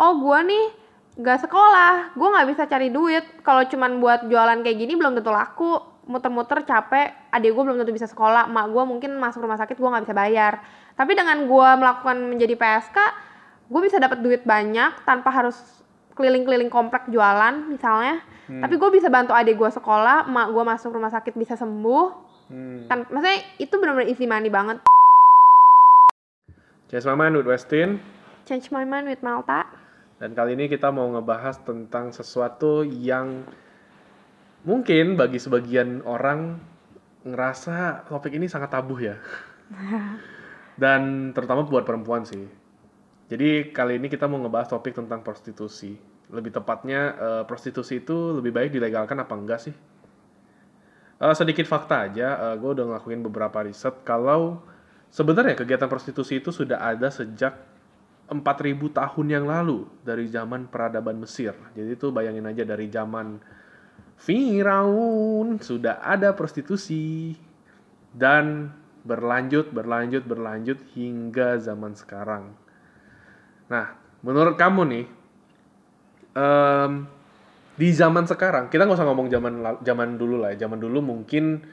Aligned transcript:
oh 0.00 0.12
gue 0.16 0.38
nih 0.48 0.64
gak 1.20 1.44
sekolah. 1.44 2.16
Gue 2.16 2.28
nggak 2.32 2.48
bisa 2.48 2.62
cari 2.64 2.88
duit. 2.88 3.44
Kalau 3.44 3.68
cuman 3.68 4.00
buat 4.00 4.26
jualan 4.26 4.64
kayak 4.64 4.78
gini 4.80 4.96
belum 4.96 5.12
tentu 5.20 5.30
laku. 5.30 5.76
Muter-muter 6.08 6.64
capek. 6.64 7.30
Adik 7.30 7.52
gue 7.52 7.62
belum 7.62 7.78
tentu 7.84 7.92
bisa 7.92 8.08
sekolah. 8.08 8.48
Mak 8.48 8.66
gue 8.72 8.82
mungkin 8.88 9.10
masuk 9.20 9.44
rumah 9.44 9.60
sakit 9.60 9.76
gue 9.76 9.88
nggak 9.88 10.04
bisa 10.08 10.16
bayar. 10.16 10.64
Tapi 10.96 11.12
dengan 11.12 11.44
gue 11.44 11.68
melakukan 11.76 12.16
menjadi 12.24 12.56
PSK 12.56 12.98
gue 13.70 13.80
bisa 13.86 14.02
dapat 14.02 14.18
duit 14.18 14.42
banyak 14.42 15.06
tanpa 15.06 15.30
harus 15.30 15.54
keliling-keliling 16.18 16.72
komplek 16.72 17.06
jualan 17.06 17.70
misalnya. 17.70 18.18
Hmm. 18.50 18.66
tapi 18.66 18.82
gue 18.82 18.90
bisa 18.90 19.06
bantu 19.06 19.30
adik 19.30 19.54
gue 19.54 19.70
sekolah 19.70 20.26
mak 20.26 20.50
gue 20.50 20.64
masuk 20.66 20.90
rumah 20.90 21.14
sakit 21.14 21.38
bisa 21.38 21.54
sembuh. 21.54 22.06
Hmm. 22.50 22.90
Tan 22.90 23.06
maksudnya 23.06 23.38
itu 23.62 23.70
benar-benar 23.78 24.10
easy 24.10 24.26
money 24.26 24.50
banget. 24.50 24.82
Jess 26.90 27.06
Maman 27.06 27.38
with 27.38 27.46
Westin. 27.46 28.02
change 28.50 28.74
my 28.74 28.82
mind 28.82 29.06
with 29.06 29.22
Malta 29.22 29.62
Dan 30.20 30.36
kali 30.36 30.52
ini 30.52 30.68
kita 30.68 30.92
mau 30.92 31.08
ngebahas 31.16 31.64
tentang 31.64 32.12
sesuatu 32.12 32.84
yang 32.84 33.40
mungkin 34.68 35.16
bagi 35.16 35.40
sebagian 35.40 36.04
orang 36.04 36.60
ngerasa 37.24 38.04
topik 38.04 38.36
ini 38.36 38.44
sangat 38.44 38.68
tabu 38.68 39.00
ya. 39.00 39.16
Dan 40.82 41.32
terutama 41.32 41.64
buat 41.64 41.88
perempuan 41.88 42.28
sih. 42.28 42.44
Jadi 43.32 43.72
kali 43.72 43.96
ini 43.96 44.12
kita 44.12 44.28
mau 44.28 44.36
ngebahas 44.44 44.68
topik 44.68 44.92
tentang 44.92 45.24
prostitusi. 45.24 45.96
Lebih 46.28 46.52
tepatnya 46.52 47.00
eh, 47.16 47.42
prostitusi 47.48 48.04
itu 48.04 48.36
lebih 48.36 48.52
baik 48.52 48.76
dilegalkan 48.76 49.16
apa 49.24 49.32
enggak 49.32 49.72
sih? 49.72 49.74
Eh, 51.20 51.34
sedikit 51.36 51.64
fakta 51.64 52.12
aja, 52.12 52.56
gue 52.60 52.70
udah 52.76 52.92
ngelakuin 52.92 53.24
beberapa 53.24 53.64
riset 53.64 54.04
kalau 54.04 54.60
sebenarnya 55.08 55.56
kegiatan 55.56 55.88
prostitusi 55.88 56.44
itu 56.44 56.52
sudah 56.52 56.80
ada 56.80 57.08
sejak 57.08 57.69
4000 58.30 58.78
tahun 58.94 59.26
yang 59.26 59.44
lalu 59.50 59.90
dari 60.06 60.30
zaman 60.30 60.70
peradaban 60.70 61.18
Mesir. 61.18 61.50
Jadi 61.74 61.98
itu 61.98 62.14
bayangin 62.14 62.46
aja 62.46 62.62
dari 62.62 62.86
zaman 62.86 63.42
Firaun 64.20 65.58
sudah 65.58 65.98
ada 65.98 66.30
prostitusi 66.30 67.34
dan 68.14 68.70
berlanjut 69.02 69.74
berlanjut 69.74 70.22
berlanjut 70.22 70.78
hingga 70.94 71.58
zaman 71.58 71.98
sekarang. 71.98 72.54
Nah, 73.66 73.98
menurut 74.22 74.54
kamu 74.54 74.82
nih 74.86 75.06
em, 76.38 76.92
di 77.74 77.88
zaman 77.90 78.28
sekarang 78.30 78.70
kita 78.70 78.86
nggak 78.86 78.98
usah 79.00 79.08
ngomong 79.10 79.26
zaman 79.26 79.54
zaman 79.82 80.08
dulu 80.14 80.38
lah. 80.38 80.54
ya. 80.54 80.70
Zaman 80.70 80.78
dulu 80.78 81.02
mungkin 81.02 81.66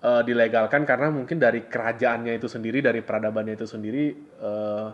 eh, 0.00 0.22
dilegalkan 0.24 0.88
karena 0.88 1.12
mungkin 1.12 1.36
dari 1.36 1.68
kerajaannya 1.68 2.32
itu 2.32 2.48
sendiri, 2.48 2.80
dari 2.80 3.04
peradabannya 3.04 3.58
itu 3.58 3.66
sendiri 3.66 4.04
eh, 4.38 4.88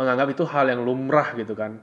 menganggap 0.00 0.32
itu 0.32 0.48
hal 0.48 0.72
yang 0.72 0.80
lumrah 0.80 1.36
gitu 1.36 1.52
kan. 1.52 1.76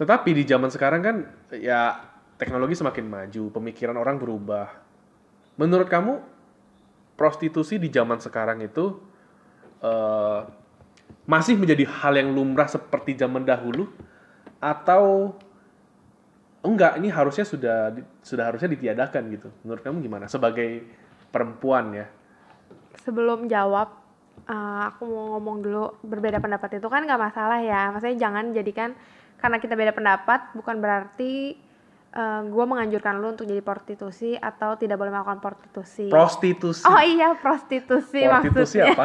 Tetapi 0.00 0.32
di 0.32 0.48
zaman 0.48 0.72
sekarang 0.72 1.00
kan 1.04 1.16
ya 1.52 2.00
teknologi 2.40 2.72
semakin 2.72 3.04
maju, 3.04 3.42
pemikiran 3.52 3.96
orang 4.00 4.16
berubah. 4.16 4.72
Menurut 5.60 5.88
kamu 5.88 6.20
prostitusi 7.16 7.76
di 7.76 7.92
zaman 7.92 8.20
sekarang 8.24 8.64
itu 8.64 8.96
eh, 9.84 10.40
masih 11.28 11.60
menjadi 11.60 11.84
hal 11.84 12.16
yang 12.16 12.32
lumrah 12.32 12.68
seperti 12.68 13.20
zaman 13.20 13.44
dahulu 13.44 13.92
atau 14.56 15.36
enggak 16.64 16.96
ini 16.96 17.12
harusnya 17.12 17.44
sudah 17.44 17.92
sudah 18.24 18.48
harusnya 18.48 18.72
ditiadakan 18.72 19.22
gitu. 19.28 19.48
Menurut 19.60 19.84
kamu 19.84 20.00
gimana 20.00 20.24
sebagai 20.24 20.88
perempuan 21.28 21.92
ya? 21.92 22.08
sebelum 23.06 23.46
jawab 23.46 23.86
eh, 24.44 24.80
aku 24.92 25.08
mau 25.08 25.36
ngomong 25.36 25.56
dulu 25.64 25.84
berbeda 26.04 26.38
pendapat 26.38 26.76
itu 26.76 26.86
kan 26.92 27.08
nggak 27.08 27.20
masalah 27.20 27.58
ya. 27.64 27.88
Maksudnya 27.90 28.18
jangan 28.20 28.52
jadikan 28.52 28.92
karena 29.40 29.56
kita 29.60 29.74
beda 29.76 29.92
pendapat 29.96 30.52
bukan 30.56 30.76
berarti 30.80 31.64
gue 32.48 32.64
menganjurkan 32.64 33.20
lu 33.20 33.36
untuk 33.36 33.44
jadi 33.44 33.60
prostitusi 33.60 34.40
atau 34.40 34.72
tidak 34.80 34.96
boleh 34.96 35.12
melakukan 35.12 35.36
prostitusi. 35.36 36.08
Prostitusi. 36.08 36.88
oh 36.88 37.02
iya 37.04 37.36
prostitusi, 37.36 38.24
Prostitusi 38.24 38.80
maksudnya. 38.80 38.96
apa? 38.96 39.04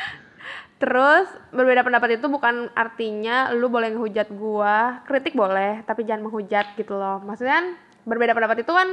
terus 0.82 1.28
berbeda 1.52 1.84
pendapat 1.84 2.16
itu 2.16 2.26
bukan 2.32 2.72
artinya 2.72 3.52
lu 3.52 3.68
boleh 3.68 3.92
ngehujat 3.92 4.32
gua. 4.32 5.04
Kritik 5.04 5.36
boleh 5.36 5.84
tapi 5.84 6.08
jangan 6.08 6.24
menghujat 6.24 6.72
gitu 6.80 6.96
loh. 6.96 7.20
Maksudnya 7.20 7.60
kan 7.60 7.66
berbeda 8.08 8.32
pendapat 8.32 8.64
itu 8.64 8.72
kan 8.72 8.88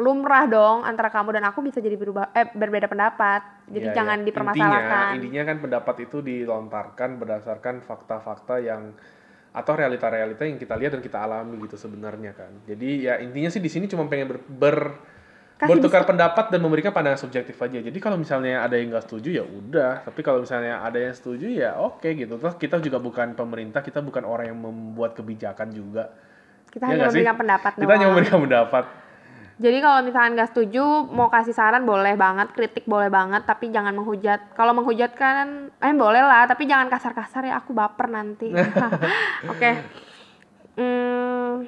lumrah 0.00 0.48
dong 0.48 0.82
antara 0.82 1.12
kamu 1.12 1.36
dan 1.36 1.44
aku 1.46 1.60
bisa 1.60 1.78
jadi 1.78 1.94
berubah 1.94 2.32
eh 2.32 2.48
berbeda 2.50 2.88
pendapat 2.88 3.40
jadi 3.68 3.86
Iya, 3.86 3.94
jangan 3.94 4.18
iya. 4.20 4.26
dipermasalahkan 4.26 5.12
Intinya, 5.12 5.16
intinya 5.16 5.42
kan 5.46 5.56
pendapat 5.60 5.96
itu 6.02 6.16
dilontarkan 6.20 7.10
berdasarkan 7.20 7.74
fakta-fakta 7.84 8.54
yang 8.58 8.96
atau 9.50 9.72
realita-realita 9.74 10.46
yang 10.46 10.58
kita 10.58 10.74
lihat 10.78 10.94
dan 10.94 11.02
kita 11.02 11.18
alami 11.20 11.58
gitu 11.66 11.74
sebenarnya 11.74 12.32
kan. 12.32 12.50
Jadi 12.64 13.06
ya 13.06 13.18
intinya 13.18 13.50
sih 13.50 13.58
di 13.58 13.66
sini 13.66 13.90
cuma 13.90 14.06
pengen 14.06 14.30
ber, 14.30 14.38
ber- 14.46 14.94
Kasih 15.58 15.76
bertukar 15.76 16.08
pendapat 16.08 16.48
dan 16.48 16.60
memberikan 16.64 16.88
pandangan 16.88 17.20
subjektif 17.20 17.58
aja. 17.60 17.84
Jadi 17.84 17.98
kalau 18.00 18.16
misalnya 18.16 18.64
ada 18.64 18.80
yang 18.80 18.88
nggak 18.94 19.04
setuju 19.04 19.28
ya 19.42 19.44
udah. 19.44 20.06
Tapi 20.08 20.20
kalau 20.24 20.40
misalnya 20.40 20.80
ada 20.80 20.96
yang 20.96 21.12
setuju 21.12 21.46
ya 21.52 21.76
oke 21.76 22.08
gitu. 22.16 22.40
Terus 22.40 22.56
kita 22.56 22.80
juga 22.80 22.96
bukan 22.96 23.36
pemerintah, 23.36 23.84
kita 23.84 24.00
bukan 24.00 24.24
orang 24.24 24.54
yang 24.54 24.58
membuat 24.58 25.12
kebijakan 25.18 25.68
juga. 25.74 26.16
kita 26.70 26.86
Iya 26.86 26.96
hanya 26.96 27.06
sih? 27.10 27.26
memberikan 27.26 27.36
pendapat 27.36 27.72
Kita 27.76 27.92
hanya 27.92 28.06
memberikan 28.08 28.40
pendapat. 28.46 28.84
Jadi 29.60 29.78
kalau 29.78 30.00
misalkan 30.00 30.32
nggak 30.32 30.50
setuju 30.50 30.82
mau 31.12 31.28
kasih 31.28 31.52
saran 31.52 31.84
boleh 31.84 32.16
banget 32.16 32.48
kritik 32.56 32.88
boleh 32.88 33.12
banget 33.12 33.44
tapi 33.44 33.68
jangan 33.68 33.92
menghujat 33.92 34.56
kalau 34.56 34.72
menghujat 34.72 35.12
kan 35.12 35.68
eh 35.76 35.92
boleh 35.92 36.24
lah 36.24 36.48
tapi 36.48 36.64
jangan 36.64 36.88
kasar-kasar 36.88 37.44
ya 37.44 37.60
aku 37.60 37.76
baper 37.76 38.08
nanti 38.08 38.48
oke 39.52 39.72
Hmm, 40.80 41.66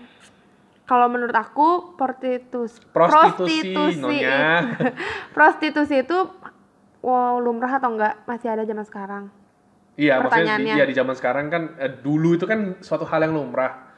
kalau 0.89 1.11
menurut 1.11 1.37
aku 1.37 1.93
prostitusi 2.01 2.81
Prostitusi, 2.95 3.77
Nyonya. 4.01 4.73
prostitusi 5.37 6.01
itu 6.01 6.17
wow, 7.05 7.37
lumrah 7.37 7.77
atau 7.77 7.93
enggak 7.93 8.25
masih 8.25 8.49
ada 8.49 8.65
zaman 8.65 8.87
sekarang 8.89 9.25
Iya, 9.93 10.25
maksudnya 10.25 10.57
di, 10.57 10.65
Pertanyaannya. 10.65 10.75
ya 10.81 10.85
di 10.89 10.95
zaman 10.97 11.15
sekarang 11.19 11.47
kan 11.53 11.63
eh, 11.77 11.93
dulu 12.01 12.41
itu 12.41 12.49
kan 12.49 12.81
suatu 12.81 13.05
hal 13.05 13.29
yang 13.29 13.37
lumrah. 13.37 13.92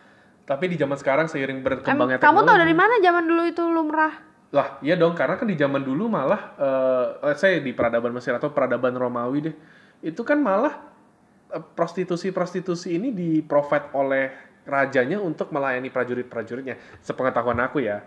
Tapi 0.44 0.64
di 0.68 0.76
zaman 0.76 0.96
sekarang 1.00 1.26
seiring 1.26 1.60
Em, 1.60 1.64
berkembangnya 1.64 2.20
kamu 2.20 2.44
tahu 2.44 2.52
teknologi. 2.52 2.62
dari 2.62 2.74
mana 2.76 2.94
zaman 3.00 3.24
dulu 3.24 3.42
itu 3.48 3.62
lumrah 3.64 4.14
Lah, 4.54 4.78
iya 4.86 4.94
dong, 4.94 5.18
karena 5.18 5.34
kan 5.34 5.50
di 5.50 5.58
zaman 5.58 5.82
dulu 5.82 6.06
malah 6.06 6.54
eh 6.54 7.06
let's 7.26 7.42
say 7.42 7.58
di 7.58 7.74
peradaban 7.74 8.14
Mesir 8.14 8.38
atau 8.38 8.54
peradaban 8.54 8.94
Romawi 8.94 9.50
deh. 9.50 9.54
Itu 9.98 10.22
kan 10.22 10.38
malah 10.38 10.78
eh, 11.50 11.58
prostitusi-prostitusi 11.74 12.94
ini 12.94 13.10
di-provide 13.10 13.90
oleh 13.98 14.30
rajanya 14.62 15.18
untuk 15.18 15.50
melayani 15.50 15.90
prajurit-prajuritnya. 15.90 16.78
Sepengetahuan 17.02 17.58
aku 17.66 17.82
ya. 17.82 17.98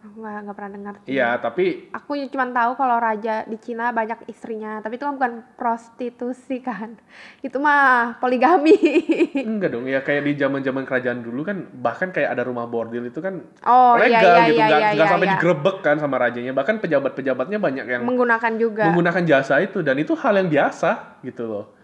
Aku 0.00 0.16
nggak 0.24 0.36
nggak 0.48 0.56
pernah 0.56 0.72
dengar. 0.72 0.94
Iya, 1.04 1.28
tapi 1.36 1.92
Aku 1.92 2.16
cuma 2.32 2.48
tahu 2.48 2.72
kalau 2.80 2.96
raja 2.96 3.44
di 3.44 3.56
Cina 3.60 3.92
banyak 3.92 4.24
istrinya, 4.32 4.80
tapi 4.80 4.96
itu 4.96 5.04
kan 5.04 5.14
bukan 5.20 5.32
prostitusi 5.60 6.64
kan. 6.64 6.96
Itu 7.46 7.60
mah 7.60 8.16
poligami. 8.16 8.76
enggak 9.50 9.76
dong. 9.76 9.84
Ya 9.84 10.00
kayak 10.00 10.24
di 10.24 10.32
zaman-zaman 10.40 10.88
kerajaan 10.88 11.20
dulu 11.20 11.44
kan 11.44 11.68
bahkan 11.76 12.08
kayak 12.16 12.32
ada 12.32 12.42
rumah 12.48 12.64
bordil 12.64 13.04
itu 13.04 13.20
kan 13.20 13.44
Oh 13.68 13.96
legal 14.00 14.08
iya 14.08 14.20
iya 14.20 14.44
gitu, 14.48 14.56
iya 14.56 14.66
nggak 14.66 14.80
iya. 14.80 14.90
nggak 14.96 15.06
iya, 15.06 15.12
sampai 15.12 15.28
iya. 15.28 15.34
digerebek 15.36 15.76
kan 15.84 15.96
sama 16.00 16.16
rajanya. 16.16 16.52
Bahkan 16.56 16.76
pejabat-pejabatnya 16.80 17.58
banyak 17.60 17.86
yang 17.86 18.02
Menggunakan 18.08 18.52
juga. 18.56 18.84
menggunakan 18.88 19.22
jasa 19.28 19.60
itu 19.60 19.84
dan 19.84 20.00
itu 20.00 20.16
hal 20.16 20.32
yang 20.40 20.48
biasa 20.48 21.20
gitu 21.20 21.44
loh. 21.44 21.79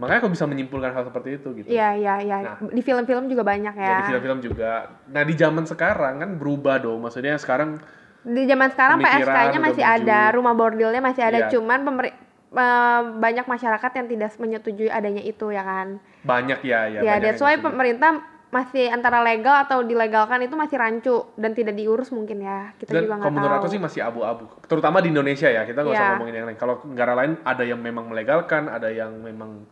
Makanya 0.00 0.18
aku 0.18 0.30
bisa 0.32 0.48
menyimpulkan 0.48 0.90
hal 0.90 1.04
seperti 1.04 1.36
itu 1.36 1.48
gitu. 1.54 1.68
Iya 1.68 1.88
iya 1.94 2.14
iya. 2.18 2.36
Nah. 2.40 2.56
Di 2.66 2.80
film-film 2.80 3.28
juga 3.28 3.44
banyak 3.44 3.74
Ya, 3.76 3.84
ya. 3.84 3.96
di 4.00 4.04
film-film 4.08 4.38
juga. 4.40 4.72
Nah 5.06 5.22
di 5.22 5.34
zaman 5.36 5.64
sekarang 5.64 6.14
kan 6.18 6.30
berubah 6.34 6.80
dong. 6.80 7.04
Maksudnya 7.04 7.36
sekarang 7.36 7.76
Di 8.20 8.44
zaman 8.44 8.68
sekarang 8.68 9.00
PSK-nya 9.00 9.60
masih 9.60 9.80
maju. 9.80 9.96
ada, 9.96 10.20
rumah 10.32 10.52
bordelnya 10.52 11.00
masih 11.00 11.22
ada, 11.22 11.38
Iya. 11.44 11.48
cuman 11.48 11.78
eh, 12.04 13.00
banyak 13.16 13.46
masyarakat 13.46 13.90
yang 13.94 14.06
tidak 14.08 14.30
menyetujui 14.36 14.88
adanya 14.88 15.22
itu 15.22 15.48
ya 15.48 15.62
kan. 15.62 16.00
banyak 16.20 16.60
ya 16.60 16.80
ya. 16.90 17.00
Ya, 17.00 17.14
that's 17.16 17.40
why 17.40 17.56
pemerintah 17.56 18.20
masih 18.50 18.90
antara 18.90 19.22
legal 19.22 19.54
atau 19.56 19.80
dilegalkan 19.80 20.42
itu 20.42 20.52
masih 20.52 20.76
rancu 20.76 21.16
dan 21.38 21.54
tidak 21.54 21.78
diurus 21.78 22.10
mungkin 22.10 22.42
ya. 22.42 22.74
Kita 22.76 22.90
dan 22.90 23.02
juga 23.06 23.14
nggak 23.16 23.30
menurut 23.30 23.52
tahu. 23.54 23.60
aku 23.62 23.68
sih 23.70 23.80
masih 23.80 24.00
abu-abu. 24.02 24.44
Terutama 24.66 24.98
di 24.98 25.08
Indonesia 25.08 25.46
ya. 25.46 25.62
Kita 25.62 25.80
nggak 25.80 25.94
usah 25.94 26.02
Iya. 26.02 26.12
ngomongin 26.12 26.34
yang 26.34 26.46
lain. 26.50 26.58
Kalau 26.58 26.74
negara 26.84 27.12
lain 27.14 27.32
ada 27.40 27.62
yang 27.62 27.78
memang 27.78 28.10
melegalkan, 28.10 28.66
ada 28.66 28.90
yang 28.90 29.16
memang 29.16 29.64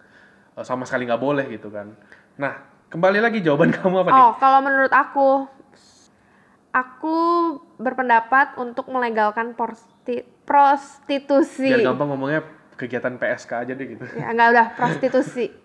sama 0.63 0.87
sekali 0.87 1.07
nggak 1.07 1.23
boleh 1.23 1.47
gitu 1.51 1.69
kan. 1.69 1.95
Nah 2.37 2.53
kembali 2.89 3.19
lagi 3.21 3.39
jawaban 3.41 3.71
kamu 3.77 3.97
apa 4.03 4.11
nih? 4.11 4.23
Oh, 4.23 4.33
kalau 4.37 4.61
menurut 4.63 4.93
aku, 4.93 5.29
aku 6.73 7.17
berpendapat 7.77 8.57
untuk 8.57 8.89
melegalkan 8.89 9.55
porsti- 9.55 10.27
prostitusi. 10.43 11.69
Biar 11.69 11.93
gampang 11.95 12.09
ngomongnya 12.13 12.43
kegiatan 12.79 13.19
PSK 13.19 13.51
aja 13.67 13.73
deh 13.75 13.87
gitu. 13.87 14.05
Ya, 14.15 14.31
enggak 14.31 14.49
udah 14.55 14.67
prostitusi. 14.75 15.51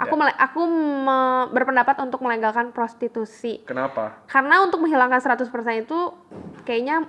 Aku 0.00 0.16
Ya. 0.16 0.32
aku 0.32 0.64
me- 1.04 1.52
berpendapat 1.52 2.00
untuk 2.00 2.24
melegalkan 2.24 2.72
prostitusi. 2.72 3.60
Kenapa? 3.68 4.24
Karena 4.24 4.64
untuk 4.64 4.80
menghilangkan 4.80 5.20
100% 5.20 5.44
itu 5.76 6.16
kayaknya 6.64 7.04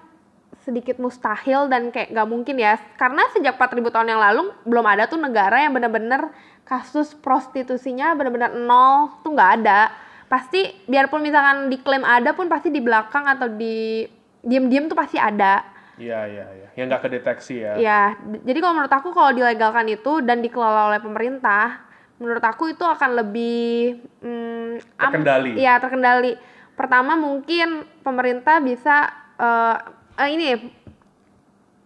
sedikit 0.61 1.01
mustahil 1.01 1.65
dan 1.67 1.89
kayak 1.89 2.13
nggak 2.13 2.29
mungkin 2.29 2.55
ya 2.61 2.77
karena 2.95 3.25
sejak 3.33 3.57
4000 3.57 3.81
tahun 3.89 4.07
yang 4.13 4.21
lalu 4.21 4.53
belum 4.61 4.85
ada 4.85 5.09
tuh 5.09 5.17
negara 5.17 5.57
yang 5.57 5.73
bener-bener 5.73 6.29
kasus 6.63 7.17
prostitusinya 7.17 8.13
bener-bener 8.13 8.53
nol 8.53 9.09
tuh 9.25 9.33
nggak 9.33 9.51
ada 9.61 9.89
pasti 10.29 10.69
biarpun 10.85 11.25
misalkan 11.25 11.67
diklaim 11.67 12.05
ada 12.05 12.31
pun 12.31 12.45
pasti 12.45 12.69
di 12.69 12.79
belakang 12.79 13.25
atau 13.25 13.49
di 13.49 14.05
diem-diem 14.41 14.87
tuh 14.87 14.97
pasti 14.97 15.17
ada 15.17 15.65
Iya, 16.01 16.25
iya, 16.25 16.45
iya. 16.57 16.67
Yang 16.73 16.85
nggak 16.87 17.03
kedeteksi 17.05 17.55
ya. 17.61 17.73
ya 17.77 18.01
d- 18.17 18.41
jadi 18.41 18.57
kalau 18.57 18.73
menurut 18.73 18.89
aku 18.95 19.13
kalau 19.13 19.37
dilegalkan 19.37 19.85
itu 19.85 20.23
dan 20.25 20.41
dikelola 20.41 20.89
oleh 20.89 20.97
pemerintah 20.97 21.85
menurut 22.17 22.41
aku 22.41 22.73
itu 22.73 22.81
akan 22.81 23.21
lebih 23.21 24.01
mm, 24.17 24.97
am- 24.97 25.13
Terkendali. 25.13 25.51
Iya 25.61 25.77
terkendali. 25.77 26.33
Pertama 26.73 27.13
mungkin 27.13 27.85
pemerintah 28.01 28.57
bisa 28.61 29.13
eh 29.37 29.77
eh, 30.15 30.29
ini 30.31 30.47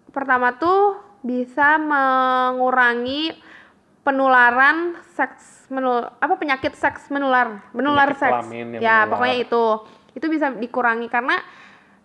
pertama 0.10 0.56
tuh 0.56 0.98
bisa 1.20 1.76
mengurangi 1.76 3.34
penularan 4.06 4.94
seks 5.18 5.66
menul 5.68 6.06
apa 6.22 6.34
penyakit 6.38 6.78
seks 6.78 7.10
menular 7.10 7.66
menular 7.74 8.14
Penyakit 8.14 8.22
seks. 8.22 8.46
ya 8.78 9.04
menular. 9.04 9.10
pokoknya 9.10 9.38
itu. 9.42 9.66
Itu 10.16 10.26
bisa 10.32 10.48
dikurangi 10.54 11.10
karena 11.10 11.36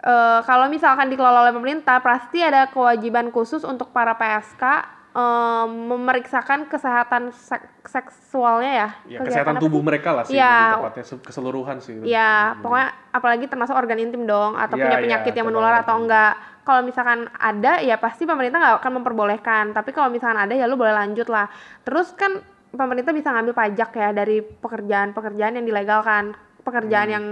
eh, 0.01 0.41
kalau 0.43 0.67
misalkan 0.67 1.13
dikelola 1.13 1.45
oleh 1.45 1.55
pemerintah 1.55 2.01
pasti 2.01 2.41
ada 2.41 2.67
kewajiban 2.73 3.29
khusus 3.31 3.63
untuk 3.63 3.93
para 3.93 4.17
PSK 4.17 4.65
eh, 5.11 5.67
memeriksakan 5.67 6.67
kesehatan 6.67 7.31
sek- 7.31 7.67
seksualnya 7.83 8.71
ya 8.71 8.89
Ya, 9.09 9.19
kesehatan 9.19 9.59
tubuh 9.59 9.83
sih? 9.83 9.87
mereka 9.87 10.11
lah 10.13 10.25
sih, 10.25 10.37
lebih 10.37 10.79
tepatnya 10.79 11.05
se- 11.05 11.25
keseluruhan 11.25 11.77
sih. 11.79 11.99
Iya, 12.01 12.55
Hmm. 12.55 12.63
pokoknya 12.63 12.89
apalagi 13.11 13.45
termasuk 13.47 13.75
organ 13.75 13.99
intim 13.99 14.23
dong, 14.23 14.55
atau 14.55 14.79
Iya, 14.79 14.85
punya 14.87 14.97
iya, 14.97 15.05
penyakit 15.05 15.33
yang 15.33 15.45
termasuk 15.45 15.59
menular 15.59 15.83
atau 15.83 15.95
enggak. 15.99 16.33
Kalau 16.61 16.81
misalkan 16.81 17.21
ada, 17.33 17.73
ya 17.81 17.97
pasti 17.97 18.23
pemerintah 18.23 18.59
nggak 18.59 18.77
akan 18.79 18.93
memperbolehkan. 18.97 19.65
Tapi 19.73 19.91
kalau 19.91 20.07
misalkan 20.09 20.39
ada, 20.39 20.55
ya 20.55 20.71
lu 20.71 20.79
boleh 20.79 20.95
lanjut 20.95 21.27
lah. 21.27 21.51
Terus 21.83 22.15
kan 22.15 22.39
pemerintah 22.71 23.11
bisa 23.11 23.35
ngambil 23.35 23.51
pajak 23.53 23.91
ya 23.91 24.09
dari 24.13 24.39
pekerjaan-pekerjaan 24.39 25.59
yang 25.59 25.67
dilegalkan. 25.67 26.33
Pekerjaan 26.61 27.07
Hmm. 27.07 27.15
yang 27.17 27.25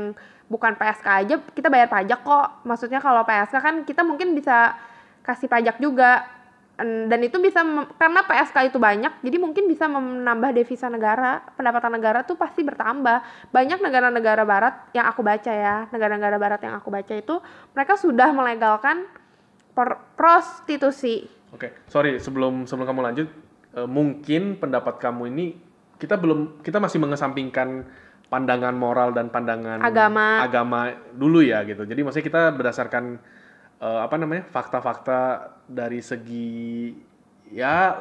bukan 0.48 0.74
PSK 0.74 1.06
aja, 1.06 1.34
kita 1.46 1.68
bayar 1.68 1.86
pajak 1.86 2.18
kok. 2.18 2.64
Maksudnya 2.64 2.98
kalau 2.98 3.22
PSK 3.22 3.56
kan 3.56 3.74
kita 3.84 4.02
mungkin 4.02 4.32
bisa 4.32 4.74
kasih 5.22 5.46
pajak 5.46 5.78
juga. 5.78 6.24
Dan 6.78 7.18
itu 7.26 7.42
bisa, 7.42 7.66
mem- 7.66 7.90
karena 7.98 8.22
PSK 8.22 8.70
itu 8.70 8.78
banyak, 8.78 9.18
jadi 9.18 9.36
mungkin 9.42 9.66
bisa 9.66 9.90
menambah 9.90 10.54
devisa 10.54 10.86
negara, 10.86 11.42
pendapatan 11.58 11.90
negara 11.90 12.22
tuh 12.22 12.38
pasti 12.38 12.62
bertambah. 12.62 13.50
Banyak 13.50 13.82
negara-negara 13.82 14.46
barat 14.46 14.86
yang 14.94 15.10
aku 15.10 15.26
baca 15.26 15.50
ya, 15.50 15.90
negara-negara 15.90 16.38
barat 16.38 16.62
yang 16.62 16.78
aku 16.78 16.94
baca 16.94 17.18
itu, 17.18 17.42
mereka 17.74 17.98
sudah 17.98 18.30
melegalkan 18.30 19.10
per- 19.74 20.14
prostitusi. 20.14 21.26
Oke, 21.50 21.82
sorry 21.90 22.22
sebelum 22.22 22.62
sebelum 22.70 22.86
kamu 22.86 23.00
lanjut, 23.10 23.28
eh, 23.74 23.88
mungkin 23.90 24.62
pendapat 24.62 25.02
kamu 25.02 25.34
ini 25.34 25.58
kita 25.98 26.14
belum 26.14 26.62
kita 26.62 26.78
masih 26.78 27.02
mengesampingkan 27.02 27.90
pandangan 28.30 28.76
moral 28.76 29.10
dan 29.10 29.34
pandangan 29.34 29.82
Agama. 29.82 30.46
agama 30.46 30.94
dulu 31.10 31.42
ya 31.42 31.66
gitu. 31.66 31.82
Jadi 31.82 32.06
maksudnya 32.06 32.26
kita 32.28 32.42
berdasarkan 32.54 33.18
eh, 33.78 34.00
apa 34.02 34.14
namanya 34.18 34.46
fakta-fakta 34.50 35.52
dari 35.66 36.02
segi 36.02 36.92
ya 37.54 37.96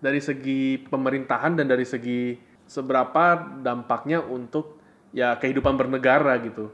dari 0.00 0.18
segi 0.18 0.80
pemerintahan 0.80 1.60
dan 1.60 1.66
dari 1.68 1.84
segi 1.84 2.36
seberapa 2.64 3.36
dampaknya 3.60 4.24
untuk 4.24 4.80
ya 5.10 5.36
kehidupan 5.36 5.76
bernegara 5.76 6.38
gitu. 6.40 6.70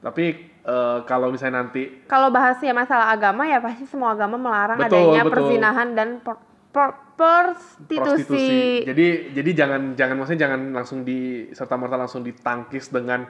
Tapi 0.00 0.24
eh, 0.64 0.98
kalau 1.04 1.32
misalnya 1.32 1.66
nanti 1.66 2.06
Kalau 2.06 2.28
bahas 2.32 2.60
ya 2.62 2.72
masalah 2.72 3.12
agama 3.12 3.44
ya 3.48 3.58
pasti 3.60 3.84
semua 3.84 4.14
agama 4.14 4.38
melarang 4.38 4.78
Betul, 4.80 5.12
adanya 5.12 5.22
betul. 5.26 5.32
perzinahan 5.34 5.88
dan 5.92 6.08
por- 6.22 6.44
por- 6.70 7.06
prostitusi. 7.16 8.84
Jadi 8.84 9.32
jadi 9.32 9.50
jangan 9.56 9.96
jangan 9.96 10.14
maksudnya 10.20 10.40
jangan 10.46 10.60
langsung 10.76 11.00
di 11.02 11.48
serta 11.56 11.74
merta 11.80 11.96
langsung 11.96 12.20
ditangkis 12.20 12.92
dengan 12.92 13.24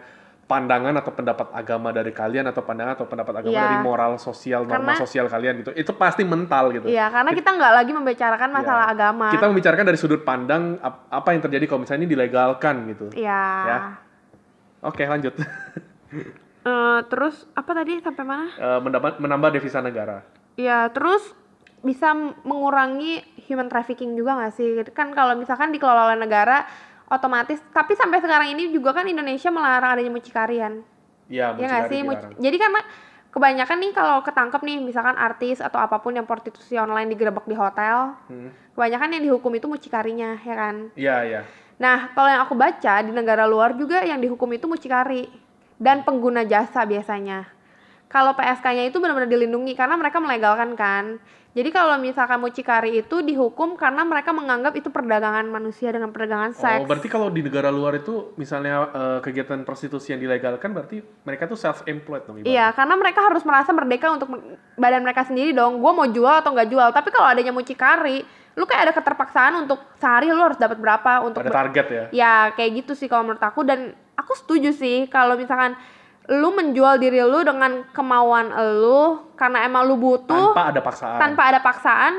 pandangan 0.46 0.94
atau 0.94 1.10
pendapat 1.10 1.50
agama 1.50 1.90
dari 1.90 2.14
kalian 2.14 2.46
atau 2.46 2.62
pandangan 2.62 2.94
atau 2.94 3.06
pendapat 3.06 3.34
agama 3.42 3.50
Iya. 3.50 3.64
dari 3.66 3.78
moral 3.82 4.12
sosial 4.16 4.62
norma 4.62 4.94
Karena- 4.94 5.02
sosial 5.02 5.26
kalian 5.26 5.54
gitu. 5.60 5.74
Itu 5.74 5.98
pasti 5.98 6.22
mental 6.22 6.70
gitu. 6.70 6.86
Iya, 6.86 7.10
karena 7.10 7.34
kita 7.34 7.50
nggak 7.50 7.72
lagi 7.74 7.90
membicarakan 7.90 8.50
masalah 8.54 8.86
Ya. 8.86 8.92
agama. 8.94 9.26
Kita 9.28 9.44
membicarakan 9.44 9.84
dari 9.84 9.98
sudut 9.98 10.22
pandang 10.22 10.78
ap- 10.78 11.10
apa 11.10 11.28
yang 11.30 11.42
terjadi 11.42 11.66
kalau 11.66 11.82
misalnya 11.82 12.06
ini 12.06 12.10
dilegalkan 12.10 12.74
gitu. 12.88 13.06
Iya. 13.12 13.42
Ya. 13.66 13.78
Oke, 14.82 15.02
lanjut. 15.04 15.34
Eh, 16.66 17.00
terus 17.06 17.46
apa 17.54 17.70
tadi 17.72 18.02
sampai 18.02 18.24
mana? 18.26 18.50
Eh, 18.50 18.80
mendapat 18.82 19.22
menambah 19.22 19.54
devisa 19.54 19.78
negara. 19.78 20.26
Ya, 20.58 20.90
terus 20.90 21.22
bisa 21.78 22.10
mengurangi 22.42 23.22
human 23.46 23.70
trafficking 23.70 24.18
juga 24.18 24.34
nggak 24.34 24.50
sih? 24.50 24.74
Kan 24.90 25.14
kalau 25.14 25.38
misalkan 25.38 25.70
dikelola 25.70 26.10
oleh 26.10 26.18
negara, 26.18 26.66
otomatis. 27.08 27.58
Tapi 27.70 27.92
sampai 27.94 28.18
sekarang 28.18 28.52
ini 28.52 28.70
juga 28.70 28.94
kan 28.94 29.06
Indonesia 29.06 29.50
melarang 29.50 29.98
adanya 29.98 30.12
mucikarian. 30.12 30.82
Iya, 31.26 31.54
Ya 31.58 31.66
nggak 31.66 31.86
mucikari 31.86 31.90
sih? 31.90 32.00
Muc-. 32.06 32.38
Jadi 32.38 32.56
karena 32.56 32.80
kebanyakan 33.30 33.76
nih 33.82 33.92
kalau 33.92 34.16
ketangkep 34.22 34.60
nih, 34.62 34.78
misalkan 34.80 35.16
artis 35.18 35.58
atau 35.60 35.76
apa 35.76 35.98
pun 36.00 36.14
yang 36.14 36.24
prostitusi 36.24 36.78
online 36.78 37.12
digerebek 37.12 37.44
di 37.44 37.56
hotel, 37.58 38.14
Hmm. 38.30 38.50
kebanyakan 38.72 39.08
yang 39.18 39.22
dihukum 39.28 39.52
itu 39.54 39.66
mucikarinya, 39.68 40.40
ya 40.40 40.54
kan? 40.54 40.74
Iya, 40.96 41.16
iya. 41.26 41.40
Nah, 41.76 42.08
kalau 42.16 42.32
yang 42.32 42.42
aku 42.48 42.56
baca 42.56 42.94
di 43.04 43.12
negara 43.12 43.44
luar 43.44 43.76
juga 43.76 44.00
yang 44.00 44.16
dihukum 44.16 44.48
itu 44.56 44.64
mucikari 44.64 45.28
dan 45.76 46.00
pengguna 46.08 46.48
jasa 46.48 46.88
biasanya. 46.88 47.44
Kalau 48.08 48.32
PSK-nya 48.32 48.88
itu 48.88 48.96
benar-benar 48.96 49.28
dilindungi 49.28 49.76
karena 49.76 49.98
mereka 49.98 50.22
melegalkan 50.22 50.72
kan. 50.72 51.20
Jadi 51.56 51.72
kalau 51.72 51.96
misalkan 51.96 52.36
mucikari 52.36 53.00
itu 53.00 53.24
dihukum 53.24 53.80
karena 53.80 54.04
mereka 54.04 54.28
menganggap 54.36 54.76
itu 54.76 54.92
perdagangan 54.92 55.48
manusia 55.48 55.88
dengan 55.88 56.12
perdagangan 56.12 56.52
seks. 56.52 56.84
Oh, 56.84 56.88
berarti 56.88 57.08
kalau 57.08 57.32
di 57.32 57.40
negara 57.40 57.72
luar 57.72 57.96
itu 57.96 58.36
misalnya 58.36 58.92
eh, 58.92 59.18
kegiatan 59.24 59.64
prostitusi 59.64 60.12
yang 60.12 60.20
dilegalkan 60.20 60.76
berarti 60.76 61.00
mereka 61.24 61.48
tuh 61.48 61.56
self 61.56 61.80
employed 61.88 62.28
dong 62.28 62.44
ibaratnya. 62.44 62.52
Iya, 62.52 62.66
karena 62.76 62.94
mereka 63.00 63.24
harus 63.24 63.40
merasa 63.48 63.72
merdeka 63.72 64.12
untuk 64.12 64.28
badan 64.76 65.00
mereka 65.00 65.24
sendiri 65.24 65.56
dong. 65.56 65.80
Gue 65.80 65.92
mau 65.96 66.04
jual 66.04 66.44
atau 66.44 66.52
nggak 66.52 66.68
jual. 66.68 66.88
Tapi 66.92 67.08
kalau 67.08 67.32
adanya 67.32 67.56
mucikari, 67.56 68.20
lu 68.52 68.68
kayak 68.68 68.92
ada 68.92 68.92
keterpaksaan 68.92 69.64
untuk 69.64 69.80
sehari 69.96 70.28
lu 70.28 70.44
harus 70.44 70.60
dapat 70.60 70.76
berapa 70.76 71.24
untuk 71.24 71.40
Ada 71.40 71.56
target 71.56 71.86
ya. 71.88 72.04
ya 72.12 72.34
kayak 72.52 72.84
gitu 72.84 72.92
sih 72.92 73.08
kalau 73.08 73.32
menurut 73.32 73.40
aku 73.40 73.64
dan 73.64 73.96
aku 74.12 74.32
setuju 74.32 74.76
sih 74.76 75.08
kalau 75.08 75.36
misalkan 75.36 75.72
lu 76.26 76.48
menjual 76.50 76.98
diri 76.98 77.22
lu 77.22 77.46
dengan 77.46 77.86
kemauan 77.94 78.50
lu 78.82 79.30
karena 79.38 79.62
emang 79.62 79.86
lu 79.86 79.94
butuh 79.94 80.50
Tanpa 80.54 80.74
ada 80.74 80.80
paksaan. 80.82 81.18
tanpa 81.22 81.42
ada 81.54 81.60
paksaan 81.62 82.14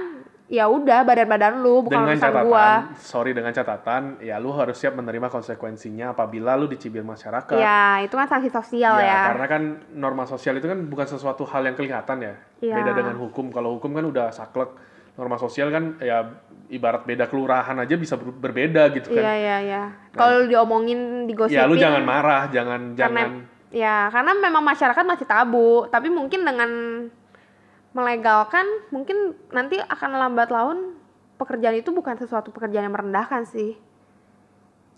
ya 0.47 0.63
udah 0.71 1.03
badan-badan 1.03 1.59
lu 1.59 1.83
bukan 1.83 2.07
dengan 2.07 2.15
urusan 2.15 2.23
catatan, 2.23 2.45
gua 2.47 2.67
sorry 2.95 3.35
dengan 3.35 3.51
catatan, 3.51 4.15
ya 4.23 4.39
lu 4.39 4.55
harus 4.55 4.79
siap 4.79 4.95
menerima 4.95 5.27
konsekuensinya 5.27 6.15
apabila 6.15 6.55
lu 6.55 6.71
dicibir 6.71 7.03
masyarakat. 7.03 7.59
ya 7.59 7.99
itu 7.99 8.15
kan 8.15 8.31
sanksi 8.31 8.47
sosial 8.47 8.95
ya, 8.95 9.35
karena 9.35 9.45
kan 9.51 9.61
norma 9.91 10.23
sosial 10.23 10.55
itu 10.55 10.71
kan 10.71 10.79
bukan 10.87 11.03
sesuatu 11.03 11.43
hal 11.51 11.67
yang 11.67 11.75
kelihatan 11.75 12.23
ya. 12.23 12.33
Iya. 12.63 12.79
Beda 12.79 12.91
dengan 12.95 13.19
hukum. 13.19 13.51
Kalau 13.51 13.75
hukum 13.75 13.91
kan 13.91 14.07
udah 14.07 14.31
saklek. 14.31 14.71
Norma 15.17 15.35
sosial 15.41 15.73
kan 15.73 15.97
ya 15.97 16.29
ibarat 16.69 17.01
beda 17.01 17.25
kelurahan 17.25 17.73
aja 17.81 17.97
bisa 17.97 18.21
ber- 18.21 18.37
berbeda 18.37 18.93
gitu 18.93 19.17
iya 19.17 19.25
kan. 19.25 19.33
iya 19.33 19.57
iya 19.65 19.83
kalau 20.13 20.45
lu 20.45 20.53
diomongin 20.53 21.25
digosipin 21.25 21.57
ya 21.57 21.65
lu 21.65 21.73
jangan 21.73 22.05
marah, 22.05 22.45
jangan 22.53 22.93
karena 22.93 23.25
jangan 23.25 23.31
ya 23.71 24.07
karena 24.11 24.31
memang 24.37 24.63
masyarakat 24.63 25.03
masih 25.03 25.27
tabu 25.27 25.85
tapi 25.91 26.07
mungkin 26.07 26.47
dengan 26.47 26.71
melegalkan 27.91 28.63
mungkin 28.93 29.35
nanti 29.51 29.79
akan 29.81 30.11
lambat 30.15 30.49
laun 30.53 30.95
pekerjaan 31.35 31.77
itu 31.77 31.91
bukan 31.91 32.15
sesuatu 32.15 32.53
pekerjaan 32.53 32.87
yang 32.87 32.95
merendahkan 32.95 33.43
sih 33.43 33.75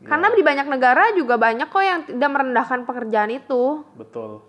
karena 0.08 0.32
Ya. 0.32 0.36
di 0.40 0.44
banyak 0.48 0.68
negara 0.72 1.12
juga 1.12 1.36
banyak 1.36 1.68
kok 1.68 1.84
yang 1.84 2.08
tidak 2.08 2.32
merendahkan 2.32 2.88
pekerjaan 2.88 3.36
itu 3.36 3.84
betul. 4.00 4.48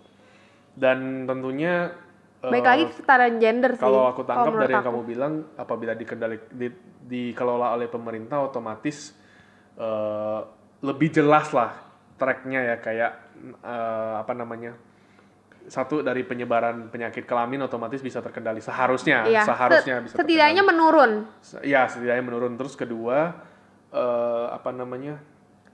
Dan 0.71 1.27
tentunya 1.27 1.91
baik 2.39 2.63
eh, 2.63 2.69
lagi 2.71 2.83
kesetaraan 2.87 3.35
gender 3.35 3.75
sih 3.75 3.83
Kalau 3.83 4.07
aku 4.07 4.23
tangkap 4.23 4.55
dari 4.63 4.71
yang 4.71 4.79
aku. 4.79 4.87
kamu 4.95 5.01
bilang, 5.03 5.33
apabila 5.59 5.91
dikendali, 5.91 6.39
di, 6.55 6.71
dikelola 7.03 7.75
oleh 7.75 7.91
pemerintah, 7.91 8.39
otomatis 8.39 9.11
eh, 9.75 10.39
lebih 10.79 11.11
jelas 11.11 11.51
lah 11.51 11.90
tracknya 12.21 12.61
ya 12.63 12.75
kayak 12.77 13.11
eh, 13.59 14.13
apa 14.19 14.33
namanya 14.33 14.77
satu 15.63 16.01
dari 16.01 16.21
penyebaran 16.21 16.89
penyakit 16.89 17.23
kelamin 17.23 17.61
otomatis 17.61 17.97
bisa 17.99 18.17
terkendali 18.17 18.57
seharusnya 18.59 19.25
Iya, 19.25 19.41
seharusnya 19.43 19.95
bisa 19.99 20.15
setidaknya 20.15 20.61
menurun 20.61 21.25
terkendali. 21.37 21.65
ya 21.67 21.81
setidaknya 21.85 22.23
menurun 22.23 22.53
terus 22.55 22.73
kedua 22.73 23.33
eh, 23.89 24.45
apa 24.51 24.69
namanya 24.71 25.17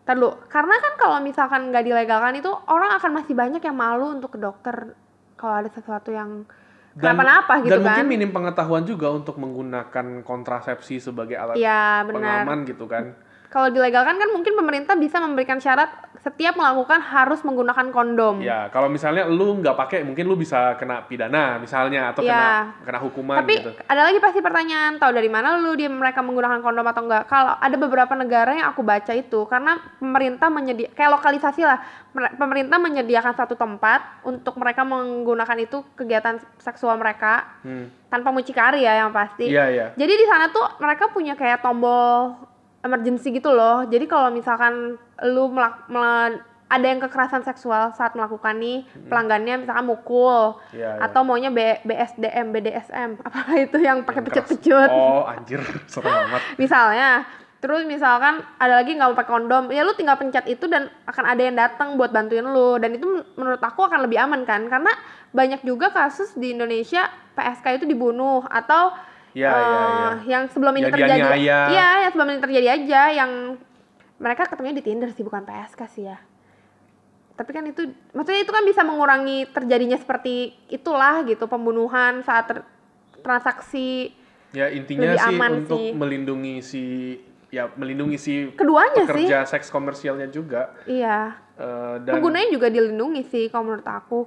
Ntar 0.03 0.15
dulu, 0.15 0.39
karena 0.47 0.75
kan 0.77 0.93
kalau 0.95 1.17
misalkan 1.19 1.67
nggak 1.67 1.83
dilegalkan 1.83 2.35
itu 2.35 2.47
orang 2.65 2.95
akan 2.95 3.11
masih 3.13 3.35
banyak 3.35 3.59
yang 3.59 3.75
malu 3.75 4.07
untuk 4.09 4.31
ke 4.31 4.39
dokter 4.39 4.95
kalau 5.35 5.55
ada 5.57 5.67
sesuatu 5.67 6.09
yang 6.09 6.47
kenapa-napa 6.95 7.59
gitu 7.59 7.69
dan 7.69 7.79
kan. 7.79 7.85
mungkin 7.85 8.05
minim 8.07 8.31
pengetahuan 8.31 8.83
juga 8.83 9.11
untuk 9.11 9.35
menggunakan 9.35 10.23
kontrasepsi 10.23 10.97
sebagai 10.97 11.35
alat 11.35 11.55
Iya 11.55 12.03
benar. 12.03 12.43
pengaman 12.43 12.59
gitu 12.63 12.87
kan 12.87 13.19
Kalau 13.47 13.67
dilegalkan 13.69 14.15
kan 14.15 14.27
mungkin 14.29 14.55
pemerintah 14.55 14.95
bisa 14.95 15.19
memberikan 15.19 15.55
syarat 15.57 16.06
setiap 16.27 16.59
melakukan 16.59 16.99
harus 16.99 17.39
menggunakan 17.39 17.87
kondom. 17.87 18.43
Ya, 18.43 18.67
kalau 18.67 18.91
misalnya 18.91 19.23
lu 19.23 19.63
nggak 19.63 19.79
pakai, 19.79 20.03
mungkin 20.03 20.27
lu 20.27 20.35
bisa 20.35 20.75
kena 20.75 20.99
pidana 20.99 21.55
misalnya 21.55 22.11
atau 22.11 22.19
Ya. 22.19 22.35
kena 22.35 22.51
kena 22.83 22.99
hukuman 22.99 23.39
Tapi 23.39 23.63
gitu. 23.63 23.71
ada 23.87 24.01
lagi 24.03 24.19
pasti 24.19 24.43
pertanyaan, 24.43 24.99
tahu 24.99 25.15
dari 25.15 25.31
mana 25.31 25.55
lu 25.55 25.71
dia 25.79 25.87
mereka 25.87 26.19
menggunakan 26.19 26.59
kondom 26.59 26.83
atau 26.83 27.07
enggak? 27.07 27.31
Kalau 27.31 27.55
ada 27.55 27.75
beberapa 27.79 28.11
negara 28.11 28.51
yang 28.51 28.67
aku 28.67 28.83
baca 28.83 29.15
itu 29.15 29.47
karena 29.47 29.79
pemerintah 30.03 30.51
menyedia 30.51 30.91
kayak 30.91 31.15
lokalisasi 31.15 31.63
lah. 31.63 31.79
Mer- 32.11 32.35
Pemerintah 32.37 32.75
menyediakan 32.75 33.33
satu 33.33 33.55
tempat 33.55 34.25
untuk 34.25 34.57
mereka 34.57 34.83
menggunakan 34.83 35.57
itu 35.57 35.85
kegiatan 35.93 36.41
seksual 36.57 36.97
mereka 36.97 37.55
Hmm. 37.61 37.87
tanpa 38.09 38.33
mucikari 38.33 38.83
ya 38.83 38.99
yang 38.99 39.13
pasti. 39.13 39.47
Iya, 39.47 39.65
iya. 39.69 39.85
Jadi 39.93 40.13
di 40.13 40.25
sana 40.25 40.49
tuh 40.49 40.65
mereka 40.77 41.07
punya 41.07 41.33
kayak 41.33 41.61
tombol 41.61 42.35
emergency 42.87 43.29
gitu 43.29 43.51
loh. 43.51 43.83
Jadi 43.83 44.07
kalau 44.07 44.31
misalkan 44.31 44.95
lu 45.21 45.43
melak- 45.47 45.85
mela- 45.87 46.39
ada 46.67 46.83
yang 46.83 46.99
kekerasan 46.99 47.43
seksual 47.43 47.95
saat 47.95 48.11
melakukan 48.11 48.59
nih 48.59 48.83
pelanggannya 49.07 49.63
misalkan 49.63 49.87
mukul 49.87 50.59
Hmm. 50.67 50.75
Iya, 50.75 50.99
atau 50.99 51.23
maunya 51.23 51.47
B- 51.47 51.79
BSDM, 51.81 52.51
BDSM, 52.51 53.09
apalah 53.23 53.55
itu 53.55 53.77
yang 53.79 54.03
pakai 54.03 54.19
pecut-pecut. 54.21 54.89
Oh, 54.89 55.23
anjir, 55.23 55.63
serem 55.91 56.11
amat. 56.27 56.59
Misalnya, 56.59 57.23
terus 57.57 57.87
misalkan 57.87 58.43
ada 58.59 58.83
lagi 58.83 58.93
nggak 58.93 59.07
mau 59.07 59.15
pakai 59.15 59.31
kondom, 59.31 59.63
ya 59.71 59.81
lu 59.81 59.95
tinggal 59.95 60.19
pencet 60.19 60.43
itu 60.45 60.67
dan 60.67 60.91
akan 61.07 61.23
ada 61.25 61.39
yang 61.41 61.55
datang 61.55 61.95
buat 61.95 62.11
bantuin 62.11 62.43
lu 62.43 62.75
dan 62.75 62.91
itu 62.91 63.07
men- 63.07 63.27
menurut 63.39 63.63
aku 63.63 63.87
akan 63.87 64.03
lebih 64.03 64.19
aman 64.19 64.43
kan 64.43 64.67
karena 64.67 64.91
banyak 65.31 65.63
juga 65.63 65.87
kasus 65.89 66.35
di 66.35 66.51
Indonesia 66.51 67.07
PSK 67.31 67.79
itu 67.79 67.85
dibunuh 67.87 68.43
atau 68.43 68.91
Iya, 69.37 69.49
eh, 69.53 69.61
iya, 69.61 69.77
iya. 69.85 70.09
yang 70.25 70.43
sebelum 70.49 70.73
ini 70.73 70.89
Yang 70.89 70.93
terjadi 70.97 71.19
iya 71.69 71.89
yang 72.01 72.11
sebelum 72.11 72.29
ini 72.33 72.39
terjadi 72.41 72.67
aja 72.73 73.01
yang 73.13 73.31
mereka 74.17 74.49
ketemunya 74.49 74.81
di 74.81 74.85
Tinder 74.85 75.09
sih 75.13 75.21
bukan 75.21 75.45
PSK 75.45 75.81
sih 75.93 76.03
ya. 76.09 76.17
Tapi 77.37 77.53
kan 77.53 77.61
itu 77.69 77.85
maksudnya 78.17 78.41
itu 78.41 78.49
kan 78.49 78.65
bisa 78.65 78.81
mengurangi 78.81 79.45
terjadinya 79.53 79.93
seperti 79.93 80.57
itulah 80.73 81.21
gitu 81.21 81.45
pembunuhan 81.45 82.25
saat 82.25 82.49
ter- 82.49 82.65
transaksi 83.21 84.09
Ya 84.55 84.71
intinya 84.71 85.11
Lebih 85.11 85.19
sih 85.19 85.35
aman 85.35 85.51
untuk 85.59 85.77
sih. 85.77 85.91
melindungi 85.91 86.55
si 86.63 86.83
ya 87.51 87.67
melindungi 87.75 88.17
si 88.17 88.33
keduanya 88.55 89.03
sih. 89.05 89.27
pekerja 89.27 89.43
seks 89.43 89.67
komersialnya 89.67 90.31
juga. 90.31 90.71
Iya. 90.87 91.35
Eh, 91.59 91.95
dan 92.07 92.13
penggunanya 92.17 92.49
juga 92.49 92.71
dilindungi 92.71 93.27
sih 93.27 93.51
kalau 93.51 93.69
menurut 93.69 93.85
aku. 93.85 94.23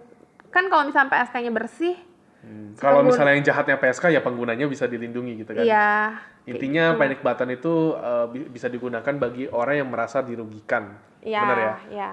Kan 0.53 0.69
kalau 0.69 0.85
misalnya 0.85 1.09
PSK-nya 1.09 1.51
bersih 1.51 1.97
Hmm, 2.41 2.73
kalau 2.75 3.05
misalnya 3.05 3.37
yang 3.37 3.45
jahatnya 3.45 3.77
PSK 3.77 4.09
ya 4.11 4.21
penggunanya 4.21 4.65
bisa 4.65 4.85
dilindungi 4.85 5.39
gitu 5.39 5.53
kan. 5.53 5.61
iya 5.61 6.17
Intinya 6.45 6.85
gitu. 6.91 6.99
panic 6.99 7.21
button 7.21 7.51
itu 7.51 7.73
bi- 8.27 8.49
bisa 8.49 8.67
digunakan 8.67 9.13
bagi 9.15 9.45
orang 9.47 9.77
yang 9.77 9.89
merasa 9.89 10.21
dirugikan. 10.21 10.97
iya 11.21 11.41
Benar 11.43 11.59
ya? 11.59 11.75
iya 11.91 12.11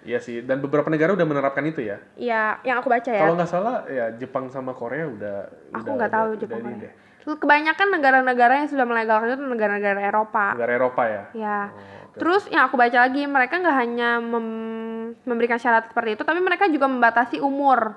Iya 0.00 0.16
sih. 0.18 0.40
Dan 0.40 0.60
beberapa 0.60 0.88
negara 0.88 1.12
udah 1.12 1.24
menerapkan 1.24 1.60
itu 1.62 1.80
ya. 1.82 1.96
iya 2.14 2.60
yang 2.62 2.80
aku 2.80 2.88
baca 2.88 3.04
ya 3.06 3.16
Kalau 3.18 3.32
nggak 3.34 3.48
salah 3.48 3.84
ya 3.86 4.12
Jepang 4.14 4.48
sama 4.48 4.72
Korea 4.72 5.04
udah. 5.04 5.36
aku 5.72 5.88
nggak 5.90 6.08
tahu 6.10 6.26
udah- 6.30 6.40
Jepang 6.40 6.60
udah 6.60 6.72
Korea. 6.74 6.84
deh. 6.86 6.92
kebanyakan 7.30 7.88
negara-negara 7.90 8.52
yang 8.56 8.68
sudah 8.68 8.84
melegalkan 8.84 9.28
itu 9.30 9.44
negara-negara 9.46 10.00
Eropa 10.02 10.52
Negara 10.52 10.72
Eropa 10.74 11.02
ya. 11.04 11.24
ya 11.34 11.58
Oh. 11.70 12.12
Terus 12.12 12.42
yang 12.46 12.66
aku 12.66 12.74
baca 12.74 12.98
lagi, 12.98 13.22
mereka 13.22 13.56
nggak 13.56 13.76
hanya 13.78 14.18
mem- 14.18 15.14
memberikan 15.22 15.56
syarat 15.56 15.86
seperti 15.86 16.12
itu, 16.12 16.22
tapi 16.22 16.38
mereka 16.38 16.66
juga 16.66 16.84
membatasi 16.84 17.38
umur. 17.38 17.94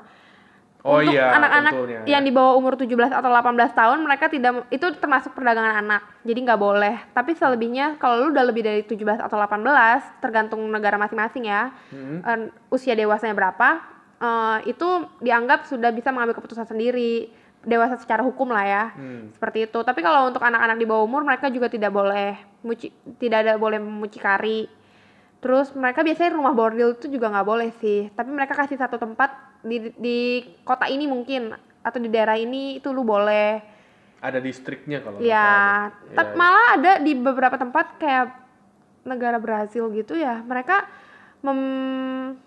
Oh 0.83 0.99
Untuk 0.99 1.15
iya, 1.15 1.31
anak-anak 1.39 1.73
tentunya, 1.79 1.99
yang 2.03 2.23
ya. 2.23 2.27
di 2.27 2.31
bawah 2.35 2.59
umur 2.59 2.75
17 2.75 2.91
atau 3.07 3.31
18 3.31 3.71
tahun, 3.71 4.03
mereka 4.03 4.27
tidak 4.27 4.67
itu 4.67 4.83
termasuk 4.99 5.31
perdagangan 5.31 5.79
anak. 5.79 6.03
Jadi 6.27 6.39
nggak 6.43 6.59
boleh. 6.59 6.95
Tapi 7.15 7.39
selebihnya 7.39 7.95
kalau 8.03 8.27
lu 8.27 8.35
udah 8.35 8.43
lebih 8.43 8.67
dari 8.67 8.83
17 8.83 9.15
atau 9.23 9.39
18, 9.39 9.63
tergantung 10.19 10.59
negara 10.67 10.99
masing-masing 10.99 11.47
ya. 11.47 11.71
Hmm. 11.87 12.19
eh, 12.19 12.51
usia 12.67 12.99
dewasanya 12.99 13.31
berapa, 13.31 13.79
eh, 14.19 14.75
itu 14.75 14.87
dianggap 15.23 15.71
sudah 15.71 15.87
bisa 15.95 16.11
mengambil 16.11 16.35
keputusan 16.35 16.67
sendiri. 16.67 17.31
Dewasa 17.63 17.95
secara 17.95 18.19
hukum 18.19 18.51
lah 18.51 18.67
ya 18.67 18.83
Hmm. 18.91 19.31
seperti 19.31 19.71
itu. 19.71 19.79
Tapi 19.87 20.03
kalau 20.03 20.27
untuk 20.27 20.43
anak-anak 20.43 20.75
di 20.75 20.83
bawah 20.83 21.07
umur 21.07 21.23
mereka 21.23 21.47
juga 21.47 21.71
tidak 21.71 21.95
boleh 21.95 22.35
muci, 22.59 22.91
tidak 23.23 23.47
ada 23.47 23.55
boleh 23.55 23.79
mucikari. 23.79 24.67
Terus 25.43 25.75
mereka 25.75 26.07
biasanya 26.07 26.39
rumah 26.39 26.55
bordil 26.55 26.95
itu 26.95 27.11
juga 27.11 27.27
nggak 27.27 27.47
boleh 27.47 27.69
sih. 27.83 28.07
Tapi 28.15 28.31
mereka 28.31 28.55
kasih 28.55 28.79
satu 28.79 28.95
tempat 28.95 29.59
di 29.59 29.91
di 29.99 30.17
kota 30.63 30.87
ini 30.87 31.03
mungkin 31.03 31.51
atau 31.83 31.99
di 31.99 32.07
daerah 32.07 32.39
ini 32.39 32.79
itu 32.79 32.95
lu 32.95 33.03
boleh. 33.03 33.59
Ada 34.23 34.39
distriknya 34.39 35.03
kalau 35.03 35.19
nggak 35.19 35.27
Ya, 35.27 35.91
tapi 36.15 36.31
Ya, 36.31 36.39
malah 36.39 36.67
ada 36.79 36.91
di 37.03 37.11
beberapa 37.11 37.59
tempat 37.59 37.99
kayak 37.99 38.31
negara 39.03 39.35
Brazil 39.35 39.91
gitu 39.91 40.15
ya. 40.15 40.39
Mereka 40.39 40.87
mem- 41.43 42.39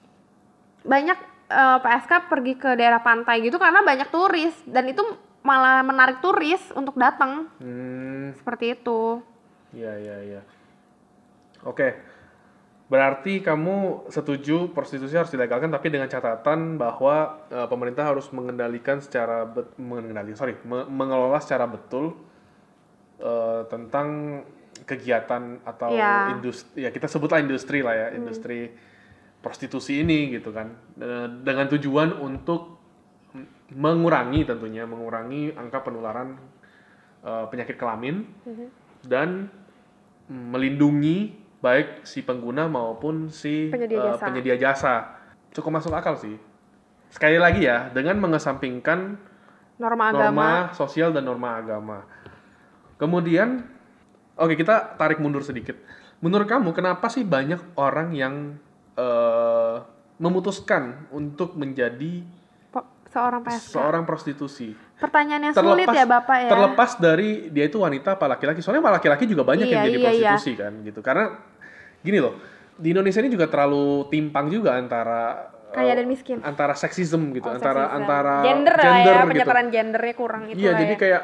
banyak 0.81 1.19
eh, 1.53 1.79
PSK 1.85 2.33
pergi 2.33 2.57
ke 2.57 2.81
daerah 2.81 3.05
pantai 3.05 3.45
gitu 3.45 3.61
karena 3.61 3.85
banyak 3.85 4.09
turis 4.09 4.57
dan 4.65 4.89
itu 4.89 5.05
malah 5.45 5.85
menarik 5.85 6.19
turis 6.25 6.59
untuk 6.73 6.97
datang 6.97 7.47
Hmm. 7.61 8.33
seperti 8.41 8.73
itu. 8.73 9.21
Iya, 9.77 9.93
iya, 10.01 10.17
iya. 10.25 10.41
Oke. 11.61 12.16
Berarti 12.87 13.43
kamu 13.43 14.07
setuju 14.15 14.71
prostitusi 14.71 15.19
harus 15.19 15.35
dilegalkan 15.35 15.75
tapi 15.75 15.91
dengan 15.91 16.07
catatan 16.07 16.79
bahwa 16.79 17.43
eh, 17.51 17.67
pemerintah 17.67 18.07
harus 18.07 18.31
mengendalikan 18.31 19.03
secara 19.03 19.43
bet, 19.43 19.75
mengendalikan 19.75 20.39
sorry 20.39 20.55
me- 20.63 20.87
mengelola 20.87 21.43
secara 21.43 21.67
betul 21.67 22.15
eh, 23.19 23.67
tentang 23.67 24.41
kegiatan 24.87 25.59
atau 25.67 25.91
Iya. 25.91 26.37
industri 26.37 26.87
ya 26.87 26.95
kita 26.95 27.11
sebutlah 27.11 27.43
industri 27.43 27.83
lah 27.83 27.95
ya 27.97 28.09
industri 28.15 28.71
prostitusi 29.43 30.07
ini 30.07 30.31
gitu 30.31 30.55
kan. 30.55 30.71
Eh, 30.95 31.27
dengan 31.43 31.67
tujuan 31.67 32.15
untuk 32.15 32.79
mengurangi 33.67 34.47
tentunya 34.47 34.87
mengurangi 34.87 35.51
angka 35.53 35.83
penularan 35.83 36.39
eh, 37.27 37.45
penyakit 37.51 37.75
kelamin 37.75 38.23
dan 39.03 39.51
melindungi 40.31 41.46
baik 41.67 42.07
si 42.07 42.23
pengguna 42.23 42.71
maupun 42.71 43.27
si 43.27 43.67
Penyedia 43.67 43.99
eh, 43.99 44.05
jasa. 44.15 44.25
penyedia 44.25 44.57
jasa. 44.57 44.95
Cukup 45.51 45.75
masuk 45.75 45.91
akal 45.91 46.15
sih. 46.15 46.39
Sekali 47.11 47.35
lagi 47.37 47.67
ya, 47.67 47.91
dengan 47.91 48.23
mengesampingkan 48.23 49.19
Norma 49.77 50.09
agama. 50.09 50.23
norma 50.31 50.51
sosial 50.73 51.11
dan 51.11 51.27
norma 51.27 51.59
agama. 51.59 51.99
Kemudian, 52.97 53.61
oke 54.35 54.55
kita 54.55 54.95
tarik 54.95 55.19
mundur 55.19 55.43
sedikit. 55.43 55.77
Menurut 56.23 56.47
kamu 56.47 56.73
kenapa 56.73 57.11
sih 57.11 57.27
banyak 57.27 57.77
orang 57.77 58.15
yang 58.15 58.35
eh, 58.95 59.77
memutuskan 60.17 61.11
untuk 61.11 61.59
menjadi 61.61 62.25
seorang 63.07 63.41
PSK. 63.45 63.73
seorang 63.77 64.05
prostitusi? 64.05 64.73
Pertanyaan 64.97 65.53
yang 65.53 65.55
sulit 65.55 65.85
ya 65.89 66.09
Bapak 66.09 66.37
ya. 66.41 66.49
terlepas 66.49 66.91
dari 66.97 67.53
dia 67.53 67.69
itu 67.69 67.77
wanita 67.77 68.17
apa 68.17 68.33
laki-laki 68.33 68.65
soalnya 68.65 68.81
malah 68.81 68.97
laki-laki 68.97 69.29
juga 69.29 69.45
banyak 69.45 69.69
yang 69.69 69.85
Iya, 69.85 69.89
jadi 69.93 69.93
iya, 69.93 70.01
iya. 70.01 70.31
prostitusi 70.33 70.53
kan 70.57 70.73
gitu 70.81 71.01
karena 71.05 71.37
gini 72.07 72.19
loh 72.19 72.35
di 72.73 72.89
Indonesia 72.89 73.19
ini 73.19 73.29
juga 73.29 73.47
terlalu 73.47 73.87
timpang 74.07 74.47
juga 74.47 74.77
antara 74.77 75.51
Kaya 75.67 75.93
eh, 75.93 75.97
dan 75.97 76.07
miskin. 76.07 76.39
antara 76.41 76.73
seksism 76.73 77.35
gitu 77.35 77.45
Oh, 77.45 77.53
antara 77.53 77.83
seksisme. 77.85 77.99
antara 77.99 78.35
gender, 78.41 78.75
lah 78.75 78.87
ya, 78.87 78.95
gitu. 79.19 79.29
penyetaraan 79.29 79.69
gendernya 79.69 80.15
kurang 80.15 80.43
itu 80.47 80.57
iya 80.57 80.73
jadi 80.75 80.95
ya. 80.95 80.97
kayak 80.97 81.23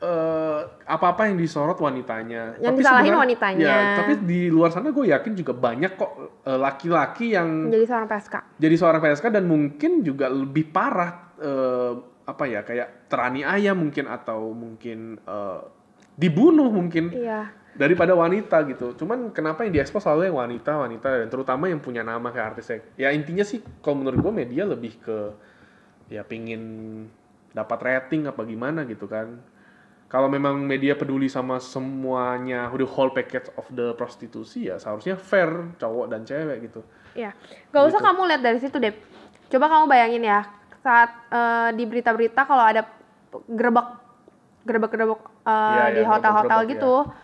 eh, 0.00 0.60
apa-apa 0.84 1.22
yang 1.24 1.36
disorot 1.36 1.76
wanitanya 1.76 2.56
Yang 2.58 2.74
disalahin 2.76 2.82
sebenarnya- 3.06 3.20
wanitanya. 3.20 3.62
ya, 3.62 3.76
tapi 3.96 4.12
di 4.22 4.40
luar 4.48 4.70
sana 4.70 4.90
gue 4.90 5.06
yakin 5.06 5.32
juga 5.34 5.52
banyak 5.52 5.92
kok 5.92 6.10
eh, 6.42 6.58
laki-laki 6.58 7.26
yang 7.30 7.68
menjadi 7.68 7.86
seorang 7.86 8.08
PSK. 8.08 8.34
jadi 8.56 8.74
seorang 8.74 9.00
PSK 9.00 9.26
dan 9.28 9.44
mungkin 9.44 9.92
juga 10.00 10.26
lebih 10.26 10.64
parah 10.68 11.10
eh, 11.36 11.92
apa 12.24 12.44
ya 12.44 12.62
kayak 12.62 13.06
teraniaya 13.06 13.72
mungkin 13.72 14.06
atau 14.06 14.50
mungkin 14.50 14.98
eh, 15.20 15.60
dibunuh 16.14 16.68
mungkin 16.68 17.10
Iya. 17.10 17.61
Daripada 17.72 18.12
wanita 18.12 18.60
gitu. 18.68 18.92
Cuman 18.96 19.32
kenapa 19.32 19.64
yang 19.64 19.72
diekspos 19.80 20.04
selalu 20.04 20.28
yang 20.28 20.36
wanita 20.38 20.72
wanita 20.76 21.08
dan 21.24 21.28
terutama 21.32 21.72
yang 21.72 21.80
punya 21.80 22.04
nama 22.04 22.28
kayak 22.28 22.56
artis 22.56 22.68
ya 23.00 23.08
intinya 23.12 23.44
sih 23.44 23.64
kalau 23.80 24.04
menurut 24.04 24.20
gue 24.20 24.32
media 24.44 24.68
lebih 24.68 25.00
ke 25.00 25.18
ya 26.12 26.20
pingin 26.22 26.62
dapat 27.56 27.78
rating 27.80 28.28
apa 28.28 28.44
gimana 28.44 28.84
gitu 28.84 29.08
kan. 29.08 29.40
Kalau 30.12 30.28
memang 30.28 30.60
media 30.60 30.92
peduli 30.92 31.24
sama 31.24 31.56
semuanya 31.56 32.68
the 32.76 32.84
whole 32.84 33.08
package 33.16 33.48
of 33.56 33.64
the 33.72 33.96
prostitusi 33.96 34.68
ya 34.68 34.76
seharusnya 34.76 35.16
fair 35.16 35.72
cowok 35.80 36.06
dan 36.12 36.28
cewek 36.28 36.68
gitu. 36.68 36.84
Iya. 37.16 37.32
Gak 37.72 37.82
usah 37.88 38.00
Gitu. 38.00 38.08
kamu 38.12 38.20
lihat 38.28 38.42
dari 38.44 38.58
situ 38.60 38.76
deh. 38.76 38.92
Coba 39.48 39.72
kamu 39.72 39.84
bayangin 39.88 40.24
ya 40.28 40.44
saat 40.84 41.08
eh, 41.32 41.68
di 41.72 41.88
berita-berita 41.88 42.44
kalau 42.44 42.60
ada 42.60 42.84
gerebek 43.48 43.88
gerebek-gerebek 44.68 45.20
eh, 45.48 45.72
Iya, 45.72 45.84
di 45.96 46.00
iya, 46.04 46.08
hotel-hotel 46.12 46.60
gerebek-gerebek, 46.68 46.72
gitu. 46.76 47.21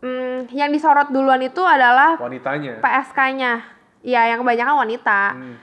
Hmm, 0.00 0.48
yang 0.48 0.68
disorot 0.68 1.08
duluan 1.08 1.38
itu 1.38 1.60
adalah 1.60 2.16
Wanitanya. 2.16 2.80
PSK-nya. 2.80 3.52
Iya, 4.00 4.32
yang 4.32 4.40
kebanyakan 4.40 4.76
wanita. 4.78 5.20
Hmm. 5.32 5.56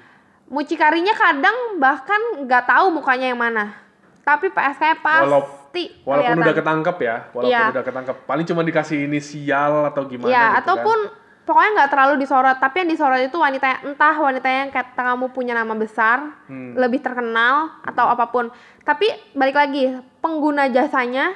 Mucikarinya 0.48 1.12
kadang 1.12 1.56
bahkan 1.78 2.22
nggak 2.40 2.64
tahu 2.66 2.94
mukanya 2.94 3.28
yang 3.28 3.40
mana. 3.40 3.74
Tapi 4.22 4.48
PSK-nya 4.48 4.96
Walau- 4.96 5.44
pasti 5.44 5.84
Walaupun 6.00 6.16
kelihatan. 6.32 6.44
udah 6.44 6.56
ketangkep 6.56 6.98
ya, 7.00 7.16
walaupun 7.32 7.50
Iya. 7.50 7.64
udah 7.70 7.84
ketangkep, 7.84 8.16
paling 8.24 8.46
cuma 8.46 8.62
dikasih 8.62 8.98
inisial 9.04 9.74
atau 9.86 10.02
gimana 10.06 10.28
Ya, 10.28 10.46
gitu 10.52 10.60
ataupun 10.64 10.98
kan. 11.04 11.16
pokoknya 11.44 11.72
nggak 11.74 11.90
terlalu 11.90 12.14
disorot 12.18 12.58
tapi 12.58 12.76
yang 12.78 12.90
disorot 12.90 13.22
itu 13.22 13.38
wanita 13.38 13.66
yang 13.66 13.82
entah 13.88 14.16
wanita 14.18 14.48
yang 14.48 14.68
kata 14.70 15.02
kamu 15.06 15.26
punya 15.30 15.54
nama 15.54 15.72
besar 15.74 16.18
Hmm. 16.44 16.76
lebih 16.76 17.00
terkenal 17.00 17.72
atau 17.82 18.04
apa 18.06 18.28
pun 18.28 18.52
tapi 18.82 19.08
balik 19.32 19.56
lagi 19.56 19.92
pengguna 20.18 20.68
jasanya 20.68 21.32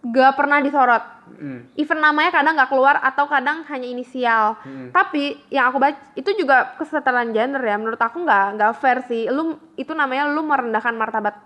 gak 0.00 0.32
pernah 0.36 0.58
disorot. 0.64 1.04
Hmm. 1.30 1.62
even 1.78 2.02
namanya 2.02 2.42
kadang 2.42 2.58
nggak 2.58 2.74
keluar 2.74 2.98
atau 3.06 3.30
kadang 3.30 3.62
hanya 3.70 3.86
inisial. 3.86 4.58
Hmm. 4.66 4.90
tapi 4.90 5.38
yang 5.46 5.70
aku 5.70 5.78
baca 5.78 5.94
itu 6.18 6.26
juga 6.34 6.74
kesetaraan 6.74 7.30
gender 7.30 7.62
ya. 7.62 7.78
Menurut 7.78 8.02
aku 8.02 8.26
nggak 8.26 8.58
nggak 8.58 8.72
fair 8.76 8.98
sih. 9.06 9.30
Lu 9.30 9.54
itu 9.78 9.94
namanya 9.94 10.26
lu 10.26 10.42
merendahkan 10.42 10.90
martabat 10.98 11.38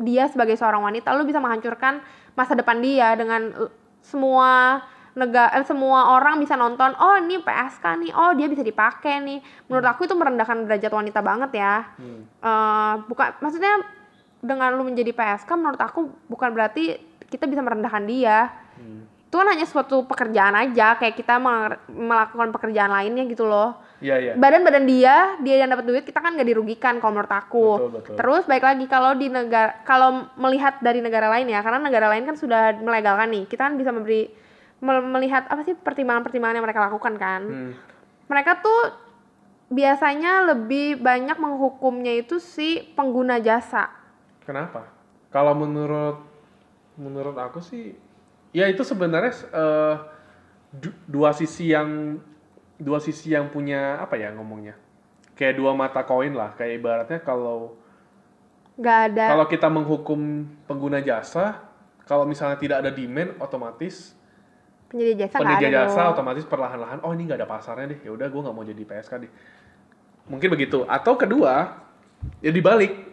dia 0.00 0.26
sebagai 0.26 0.58
seorang 0.58 0.82
wanita 0.82 1.12
lu 1.14 1.28
bisa 1.28 1.38
menghancurkan 1.38 2.00
masa 2.32 2.56
depan 2.56 2.80
dia 2.80 3.12
dengan 3.14 3.52
uh, 3.54 3.70
semua 4.00 4.80
negara 5.12 5.52
semua 5.66 6.16
orang 6.16 6.38
bisa 6.40 6.54
nonton 6.54 6.94
oh 6.96 7.16
ini 7.18 7.42
PSK 7.42 7.84
nih. 8.02 8.12
Oh 8.14 8.32
dia 8.34 8.46
bisa 8.46 8.62
dipakai 8.64 9.20
nih. 9.22 9.38
Menurut 9.66 9.86
aku 9.86 10.06
itu 10.06 10.14
merendahkan 10.14 10.66
derajat 10.66 10.90
wanita 10.90 11.20
banget 11.20 11.50
ya. 11.54 11.74
Hmm. 11.98 12.22
Eh, 12.26 12.94
bukan 13.10 13.28
maksudnya 13.42 13.82
dengan 14.40 14.72
lu 14.78 14.86
menjadi 14.86 15.12
PSK 15.12 15.50
menurut 15.58 15.80
aku 15.82 16.08
bukan 16.30 16.50
berarti 16.56 17.09
kita 17.30 17.46
bisa 17.46 17.60
merendahkan 17.60 18.04
dia 18.04 18.50
Hmm. 18.74 19.04
itu 19.22 19.36
kan 19.36 19.46
hanya 19.46 19.62
suatu 19.62 20.02
pekerjaan 20.02 20.50
aja 20.52 20.96
kayak 20.96 21.14
kita 21.14 21.36
mel- 21.36 21.78
melakukan 21.86 22.50
pekerjaan 22.50 22.90
lainnya 22.90 23.22
gitu 23.24 23.44
loh 23.44 23.78
Iya, 23.98 24.16
iya. 24.16 24.32
badan-badan 24.34 24.82
dia 24.82 25.14
dia 25.38 25.56
yang 25.56 25.68
dapat 25.68 25.84
duit 25.84 26.02
kita 26.02 26.18
kan 26.18 26.32
nggak 26.32 26.48
dirugikan 26.48 26.96
kalau 26.96 27.12
menurut 27.12 27.30
aku 27.30 27.66
Betul, 27.76 27.90
betul. 27.92 28.14
terus 28.16 28.42
baik 28.44 28.64
lagi 28.64 28.84
kalau 28.84 29.12
di 29.12 29.28
negara 29.28 29.84
kalau 29.84 30.10
melihat 30.34 30.80
dari 30.80 30.98
negara 30.98 31.28
lain 31.28 31.46
ya 31.46 31.60
karena 31.60 31.78
negara 31.78 32.08
lain 32.08 32.24
kan 32.24 32.34
sudah 32.34 32.74
melegalkan 32.74 33.28
nih 33.28 33.44
kita 33.44 33.62
kan 33.62 33.76
bisa 33.76 33.90
memberi 33.90 34.32
mel- 34.80 35.04
melihat 35.06 35.44
apa 35.44 35.60
sih 35.60 35.74
pertimbangan-pertimbangan 35.74 36.56
yang 36.56 36.64
mereka 36.64 36.88
lakukan 36.88 37.14
kan 37.14 37.42
Hmm. 37.44 37.72
mereka 38.26 38.58
tuh 38.58 38.80
biasanya 39.68 40.48
lebih 40.48 40.98
banyak 40.98 41.36
menghukumnya 41.36 42.16
itu 42.16 42.40
si 42.40 42.68
pengguna 42.90 43.38
jasa 43.38 43.86
Kenapa? 44.40 44.82
Kalau 45.28 45.54
menurut 45.54 46.26
menurut 47.00 47.32
aku 47.40 47.64
sih, 47.64 47.96
ya 48.52 48.68
itu 48.68 48.84
sebenarnya 48.84 49.32
du- 50.70 50.98
dua 51.08 51.32
sisi 51.32 51.72
yang 51.72 52.20
dua 52.76 53.00
sisi 53.00 53.32
yang 53.32 53.48
punya 53.48 53.96
apa 53.98 54.20
ya 54.20 54.30
ngomongnya? 54.36 54.76
Kayak 55.34 55.56
dua 55.56 55.72
mata 55.72 56.04
koin 56.04 56.36
lah. 56.36 56.52
Kayak 56.54 56.72
ibaratnya 56.84 57.20
kalau 57.24 57.80
nggak 58.80 58.98
ada 59.12 59.24
kalau 59.36 59.46
kita 59.48 59.68
menghukum 59.68 60.20
pengguna 60.64 61.00
jasa, 61.04 61.60
kalau 62.04 62.24
misalnya 62.24 62.56
tidak 62.56 62.84
ada 62.84 62.90
demand, 62.92 63.36
otomatis 63.40 64.16
penyedia 64.90 65.26
jasa 65.26 65.36
penyedia 65.38 65.68
ada 65.70 65.76
jasa 65.86 66.00
dong. 66.02 66.12
otomatis 66.16 66.44
perlahan-lahan, 66.48 66.98
oh 67.04 67.12
ini 67.14 67.28
nggak 67.28 67.40
ada 67.44 67.48
pasarnya 67.48 67.92
deh. 67.94 68.00
Ya 68.04 68.10
udah, 68.12 68.26
gue 68.26 68.40
nggak 68.40 68.56
mau 68.56 68.64
jadi 68.64 68.82
PSK 68.82 69.12
deh. 69.22 69.32
Mungkin 70.26 70.48
begitu. 70.50 70.82
Atau 70.88 71.14
kedua, 71.18 71.76
ya 72.42 72.50
dibalik. 72.50 73.08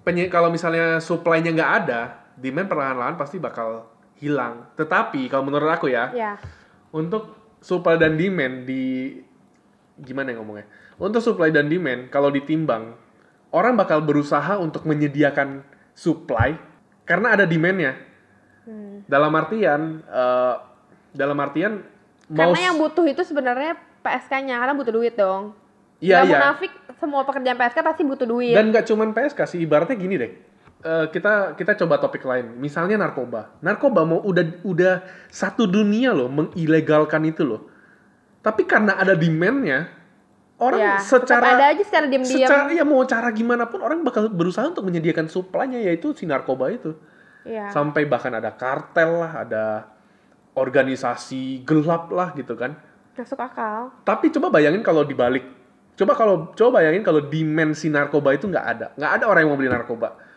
Penye 0.00 0.32
kalau 0.32 0.48
misalnya 0.48 0.96
supply-nya 0.96 1.52
nggak 1.52 1.72
ada, 1.84 2.19
demand 2.36 2.68
perlahan-lahan 2.70 3.16
pasti 3.18 3.40
bakal 3.40 3.88
hilang. 4.20 4.68
Tetapi 4.76 5.26
kalau 5.32 5.48
menurut 5.48 5.70
aku 5.70 5.88
ya, 5.90 6.12
ya 6.12 6.32
untuk 6.94 7.56
supply 7.62 7.96
dan 7.96 8.18
demand 8.18 8.66
di 8.68 9.16
gimana 10.00 10.34
ya 10.34 10.36
ngomongnya? 10.38 10.66
Untuk 11.00 11.24
supply 11.24 11.48
dan 11.48 11.66
demand 11.66 12.12
kalau 12.12 12.28
ditimbang, 12.28 12.94
orang 13.50 13.74
bakal 13.74 14.04
berusaha 14.04 14.60
untuk 14.60 14.84
menyediakan 14.84 15.64
supply 15.96 16.54
karena 17.08 17.34
ada 17.34 17.44
demand-nya. 17.48 17.96
Hmm. 18.68 19.02
Dalam 19.08 19.32
artian 19.34 20.04
eh, 20.04 20.54
dalam 21.10 21.38
artian 21.40 21.82
mau 22.30 22.54
karena 22.54 22.70
yang 22.70 22.76
butuh 22.78 23.02
itu 23.10 23.26
sebenarnya 23.26 23.74
PSK-nya 24.06 24.62
karena 24.62 24.74
butuh 24.78 24.94
duit 24.94 25.18
dong 25.18 25.58
Iya, 26.00 26.24
iya. 26.24 26.40
munafik 26.40 26.72
semua 26.96 27.22
pekerjaan 27.28 27.60
PSK 27.60 27.78
pasti 27.84 28.02
butuh 28.08 28.24
duit 28.24 28.56
Dan 28.56 28.72
nggak 28.72 28.88
cuman 28.88 29.12
PSK 29.12 29.40
sih, 29.44 29.58
ibaratnya 29.60 29.96
gini 30.00 30.16
deh. 30.16 30.32
Eh, 30.80 31.06
kita 31.12 31.60
kita 31.60 31.76
coba 31.84 32.00
topik 32.00 32.24
lain. 32.24 32.56
Misalnya 32.56 32.96
narkoba. 32.96 33.52
Narkoba 33.60 34.08
mau 34.08 34.24
udah 34.24 34.64
udah 34.64 35.04
satu 35.28 35.68
dunia 35.68 36.16
loh 36.16 36.32
mengilegalkan 36.32 37.20
itu 37.28 37.44
loh. 37.44 37.68
Tapi 38.40 38.64
karena 38.64 38.96
ada 38.96 39.12
demand-nya, 39.12 39.92
orang 40.56 40.80
ya, 40.80 40.96
secara 40.96 41.60
ada 41.60 41.76
aja 41.76 41.84
secara 41.84 42.08
diam-diam 42.08 42.48
secara 42.48 42.72
ya 42.72 42.88
mau 42.88 43.04
cara 43.04 43.28
gimana 43.36 43.68
pun 43.68 43.84
orang 43.84 44.00
bakal 44.00 44.32
berusaha 44.32 44.64
untuk 44.64 44.88
menyediakan 44.88 45.28
suplainya 45.28 45.84
yaitu 45.84 46.16
si 46.16 46.24
narkoba 46.24 46.72
itu. 46.72 46.96
Iya. 47.44 47.68
Sampai 47.68 48.08
bahkan 48.08 48.32
ada 48.32 48.48
kartel 48.56 49.20
lah, 49.20 49.44
ada 49.44 49.64
organisasi 50.56 51.60
gelap 51.68 52.08
lah 52.08 52.32
gitu 52.32 52.56
kan. 52.56 52.72
masuk 53.20 53.36
akal 53.36 53.92
Tapi 54.00 54.32
coba 54.32 54.48
bayangin 54.48 54.80
kalau 54.80 55.04
dibalik. 55.04 55.44
Coba 55.92 56.16
kalau 56.16 56.56
coba 56.56 56.80
bayangin 56.80 57.04
kalau 57.04 57.20
dimensi 57.28 57.92
narkoba 57.92 58.32
itu 58.32 58.48
nggak 58.48 58.64
ada. 58.64 58.86
Nggak 58.96 59.12
ada 59.20 59.24
orang 59.28 59.40
yang 59.44 59.50
mau 59.52 59.60
beli 59.60 59.68
narkoba. 59.68 60.29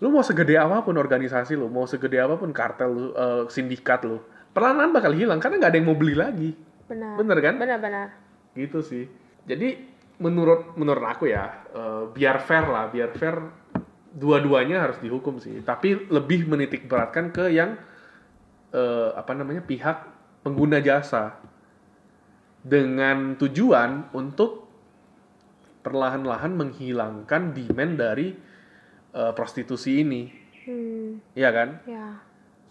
Lu 0.00 0.12
mau 0.12 0.20
segede 0.20 0.60
apa 0.60 0.84
pun 0.84 0.96
organisasi 1.00 1.56
lu, 1.56 1.72
mau 1.72 1.88
segede 1.88 2.20
apa 2.20 2.36
pun 2.36 2.52
kartel 2.52 2.90
lu, 2.92 3.06
eh, 3.16 3.44
sindikat 3.48 4.04
lu, 4.04 4.20
perlahan 4.52 4.92
bakal 4.92 5.16
hilang 5.16 5.40
karena 5.40 5.56
nggak 5.60 5.70
ada 5.72 5.78
yang 5.80 5.88
mau 5.88 5.96
beli 5.96 6.14
lagi. 6.16 6.50
benar 6.86 7.18
Bener 7.18 7.38
kan? 7.42 7.54
benar-benar 7.58 8.08
Gitu 8.54 8.78
sih. 8.84 9.04
Jadi 9.48 9.74
menurut 10.20 10.76
menurut 10.76 11.04
aku 11.04 11.32
ya, 11.32 11.64
eh, 11.72 12.02
biar 12.12 12.44
fair 12.44 12.68
lah, 12.68 12.92
biar 12.92 13.10
fair 13.16 13.36
dua-duanya 14.12 14.84
harus 14.84 15.00
dihukum 15.00 15.40
sih. 15.40 15.64
Tapi 15.64 16.12
lebih 16.12 16.44
menitik 16.48 16.84
beratkan 16.84 17.32
ke 17.32 17.48
yang 17.52 17.80
eh, 18.76 19.10
apa 19.16 19.32
namanya 19.32 19.64
pihak 19.64 20.12
pengguna 20.44 20.78
jasa 20.84 21.40
dengan 22.66 23.38
tujuan 23.38 24.10
untuk 24.12 24.66
perlahan-lahan 25.86 26.50
menghilangkan 26.50 27.54
demand 27.54 27.94
dari 27.94 28.34
eh, 29.16 29.32
prostitusi 29.32 30.04
ini, 30.04 30.28
hmm, 30.68 31.32
Iya 31.32 31.50
kan? 31.50 31.68
ya 31.88 32.20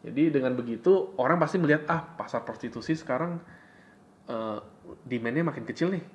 Jadi 0.05 0.29
dengan 0.29 0.53
begitu 0.53 1.17
orang 1.17 1.41
pasti 1.41 1.57
melihat 1.57 1.89
ah 1.89 2.05
pasar 2.05 2.45
prostitusi 2.45 2.93
sekarang 2.93 3.41
eh, 4.29 4.57
demandnya 5.01 5.41
makin 5.41 5.65
kecil 5.65 5.89
nih. 5.89 6.05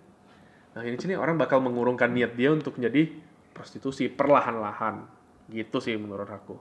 Nah 0.79 0.83
ini 0.87 0.95
sini 0.95 1.19
orang 1.19 1.35
bakal 1.35 1.59
mengurungkan 1.59 2.15
niat 2.15 2.39
dia 2.39 2.55
untuk 2.55 2.79
menjadi 2.79 3.11
prostitusi 3.51 4.07
perlahan-lahan. 4.07 5.03
Gitu 5.51 5.83
sih 5.83 5.99
menurut 5.99 6.31
aku. 6.31 6.55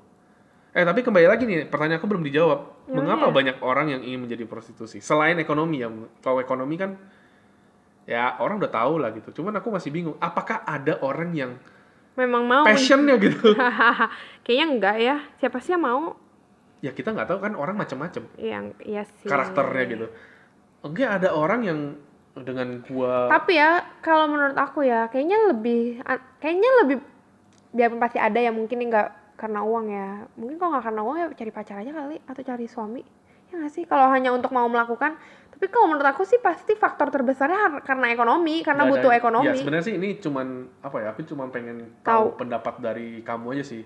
Eh 0.74 0.82
tapi 0.82 1.06
kembali 1.06 1.30
lagi 1.30 1.46
nih 1.46 1.70
pertanyaan 1.70 2.02
aku 2.02 2.10
belum 2.10 2.26
dijawab. 2.26 2.90
Ya, 2.90 2.94
Mengapa 2.98 3.30
ya. 3.30 3.34
banyak 3.34 3.58
orang 3.62 3.88
yang 3.94 4.02
ingin 4.02 4.26
menjadi 4.26 4.50
prostitusi? 4.50 4.98
Selain 4.98 5.38
ekonomi 5.38 5.86
ya, 5.86 5.90
kalau 6.26 6.42
ekonomi 6.42 6.78
kan 6.78 6.98
ya 8.10 8.38
orang 8.42 8.58
udah 8.58 8.74
tahu 8.74 8.98
lah 8.98 9.14
gitu. 9.14 9.30
Cuman 9.42 9.54
aku 9.62 9.70
masih 9.70 9.94
bingung. 9.94 10.18
Apakah 10.18 10.66
ada 10.66 10.98
orang 11.06 11.30
yang 11.38 11.52
memang 12.20 12.44
mau 12.44 12.64
passionnya 12.68 13.16
gitu? 13.16 13.56
kayaknya 14.44 14.66
enggak 14.68 14.96
ya 15.00 15.16
siapa 15.40 15.64
sih 15.64 15.72
yang 15.72 15.84
mau 15.84 16.20
ya 16.84 16.92
kita 16.92 17.16
nggak 17.16 17.28
tahu 17.28 17.40
kan 17.44 17.54
orang 17.56 17.76
macam-macam. 17.76 18.24
yang 18.40 18.76
iya 18.84 19.08
sih 19.08 19.28
karakternya 19.28 19.84
gitu. 19.88 20.08
Enggak 20.84 21.10
ada 21.20 21.30
orang 21.36 21.62
yang 21.64 21.80
dengan 22.40 22.80
gua 22.88 23.28
tapi 23.28 23.60
ya 23.60 23.84
kalau 24.00 24.32
menurut 24.32 24.56
aku 24.56 24.88
ya 24.88 25.12
kayaknya 25.12 25.52
lebih 25.52 26.00
kayaknya 26.40 26.70
lebih 26.86 26.98
biarpun 27.76 28.00
pasti 28.00 28.18
ada 28.22 28.40
yang 28.40 28.56
mungkin 28.56 28.80
nggak 28.88 29.38
karena 29.40 29.60
uang 29.64 29.86
ya 29.88 30.10
mungkin 30.36 30.56
kalau 30.60 30.72
nggak 30.76 30.86
karena 30.88 31.02
uang 31.04 31.16
ya 31.20 31.26
cari 31.36 31.52
pacar 31.52 31.76
aja 31.80 31.92
kali 31.96 32.18
atau 32.28 32.42
cari 32.44 32.66
suami 32.68 33.04
ya 33.50 33.56
nggak 33.56 33.72
sih 33.72 33.84
kalau 33.84 34.08
hanya 34.08 34.30
untuk 34.30 34.50
mau 34.50 34.66
melakukan 34.66 35.18
tapi 35.50 35.66
kalau 35.68 35.90
menurut 35.90 36.08
aku 36.08 36.24
sih 36.24 36.38
pasti 36.38 36.72
faktor 36.74 37.10
terbesarnya 37.10 37.82
karena 37.82 38.08
ekonomi 38.10 38.62
karena 38.62 38.86
nggak 38.86 38.94
butuh 38.96 39.12
ada- 39.12 39.20
ekonomi 39.20 39.46
Ya 39.46 39.54
sebenarnya 39.54 39.86
sih 39.86 39.96
ini 39.96 40.16
cuman 40.16 40.48
apa 40.80 40.98
ya? 40.98 41.08
Aku 41.12 41.26
cuma 41.26 41.50
pengen 41.50 41.84
Tahu. 42.00 42.32
tahu 42.32 42.40
pendapat 42.40 42.80
dari 42.80 43.20
kamu 43.20 43.46
aja 43.54 43.66
sih. 43.68 43.84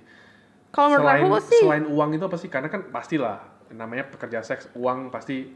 kalau 0.70 0.90
menurut 0.92 1.06
selain 1.08 1.24
aku 1.24 1.38
sih 1.44 1.62
selain 1.62 1.86
uang 1.88 2.10
itu 2.12 2.24
apa 2.24 2.38
sih? 2.38 2.46
Karena 2.48 2.68
kan 2.68 2.82
pastilah 2.86 3.38
namanya 3.72 4.06
pekerja 4.06 4.42
seks 4.42 4.70
uang 4.74 5.10
pasti 5.10 5.50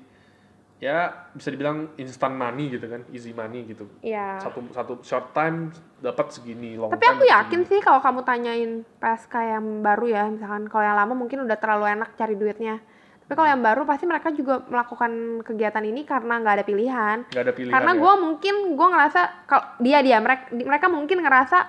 ya 0.77 1.09
bisa 1.33 1.49
dibilang 1.49 1.89
instant 1.95 2.33
money 2.33 2.69
gitu 2.71 2.85
kan, 2.87 3.01
easy 3.09 3.29
money 3.31 3.65
gitu. 3.65 3.85
ya 3.99 4.37
Satu 4.37 4.61
satu 4.71 4.93
short 5.01 5.33
time 5.33 5.73
dapat 5.99 6.29
segini, 6.31 6.77
long 6.77 6.89
Tapi 6.89 7.01
time 7.03 7.13
aku 7.13 7.25
yakin 7.27 7.59
segini. 7.61 7.69
sih 7.71 7.79
kalau 7.79 7.97
kamu 7.97 8.21
tanyain 8.23 8.71
PSK 8.97 9.33
yang 9.51 9.65
baru 9.81 10.05
ya, 10.07 10.23
misalkan 10.25 10.65
kalau 10.65 10.81
yang 10.81 10.93
lama 10.95 11.13
mungkin 11.13 11.41
udah 11.41 11.57
terlalu 11.57 11.89
enak 11.91 12.13
cari 12.13 12.33
duitnya. 12.33 12.77
Tapi 13.27 13.35
kalau 13.35 13.51
yang 13.51 13.59
baru 13.59 13.83
pasti 13.83 14.07
mereka 14.07 14.31
juga 14.31 14.63
melakukan 14.71 15.43
kegiatan 15.43 15.83
ini 15.83 16.07
karena 16.07 16.39
nggak 16.39 16.55
ada 16.63 16.65
pilihan. 16.65 17.17
nggak 17.27 17.43
ada 17.43 17.51
pilihan. 17.51 17.73
karena 17.75 17.91
ya. 17.91 17.99
gue 17.99 18.13
mungkin 18.23 18.55
gue 18.79 18.87
ngerasa 18.87 19.21
kalau 19.43 19.65
dia 19.83 19.99
dia 19.99 20.17
mereka 20.23 20.47
mereka 20.55 20.87
mungkin 20.87 21.19
ngerasa 21.19 21.59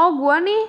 oh 0.00 0.16
gue 0.16 0.36
nih 0.48 0.62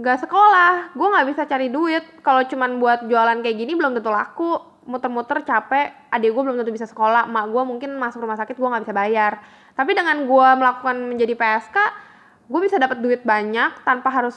gak 0.00 0.26
sekolah, 0.26 0.94
gue 0.94 1.06
nggak 1.06 1.26
bisa 1.30 1.42
cari 1.46 1.68
duit. 1.70 2.02
Kalau 2.22 2.42
cuman 2.46 2.82
buat 2.82 3.06
jualan 3.06 3.42
kayak 3.42 3.56
gini 3.58 3.72
belum 3.78 3.94
tentu 3.94 4.10
laku. 4.10 4.58
Muter-muter 4.90 5.46
capek, 5.46 6.10
adik 6.10 6.34
gue 6.34 6.42
belum 6.42 6.56
tentu 6.58 6.74
bisa 6.74 6.88
sekolah, 6.88 7.30
mak 7.30 7.52
gue 7.52 7.62
mungkin 7.62 7.94
masuk 7.94 8.26
rumah 8.26 8.34
sakit 8.34 8.58
gue 8.58 8.68
nggak 8.70 8.82
bisa 8.90 8.94
bayar. 8.96 9.38
Tapi 9.78 9.94
dengan 9.94 10.26
gue 10.26 10.48
melakukan 10.58 10.98
menjadi 10.98 11.38
PSK, 11.38 11.76
gue 12.50 12.60
bisa 12.64 12.74
dapat 12.80 12.98
duit 12.98 13.22
banyak 13.22 13.86
tanpa 13.86 14.10
harus 14.10 14.34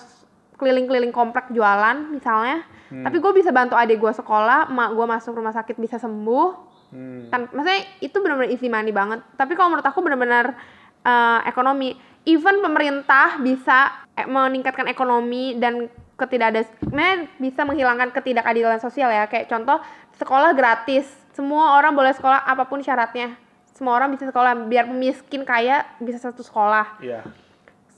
keliling-keliling 0.61 1.09
komplek 1.09 1.49
jualan 1.49 2.11
misalnya. 2.13 2.61
Hmm. 2.93 3.01
Tapi 3.01 3.17
gue 3.17 3.31
bisa 3.33 3.49
bantu 3.49 3.73
adik 3.73 3.97
gue 3.97 4.13
sekolah, 4.13 4.69
mak 4.69 4.93
gue 4.93 5.05
masuk 5.09 5.33
rumah 5.33 5.49
sakit 5.49 5.81
bisa 5.81 5.97
sembuh. 5.97 6.49
Hmm. 6.93 7.25
Tan- 7.33 7.49
maksudnya 7.49 7.81
itu 8.05 8.13
benar-benar 8.21 8.53
easy 8.53 8.69
money 8.69 8.93
banget. 8.93 9.25
Tapi 9.33 9.57
kalau 9.57 9.73
menurut 9.73 9.87
aku 9.89 10.05
benar-benar 10.05 10.53
eh, 11.01 11.39
ekonomi. 11.49 11.97
Even 12.23 12.61
pemerintah 12.61 13.41
bisa 13.41 13.89
eh, 14.13 14.29
meningkatkan 14.29 14.85
ekonomi 14.85 15.57
dan 15.57 15.89
ketidakas, 16.13 16.69
sebenarnya 16.77 17.33
bisa 17.41 17.65
menghilangkan 17.65 18.13
ketidakadilan 18.13 18.77
sosial 18.77 19.09
ya. 19.09 19.25
Kayak 19.25 19.49
contoh 19.49 19.81
sekolah 20.21 20.53
gratis, 20.53 21.09
semua 21.33 21.73
orang 21.81 21.97
boleh 21.97 22.13
sekolah 22.13 22.45
apa 22.45 22.69
pun 22.69 22.85
syaratnya. 22.85 23.33
Semua 23.73 23.97
orang 23.97 24.13
bisa 24.13 24.29
sekolah, 24.29 24.53
biar 24.69 24.85
miskin 24.85 25.41
kaya 25.41 25.81
bisa 25.97 26.21
satu 26.21 26.45
sekolah 26.45 27.01
Iya. 27.01 27.25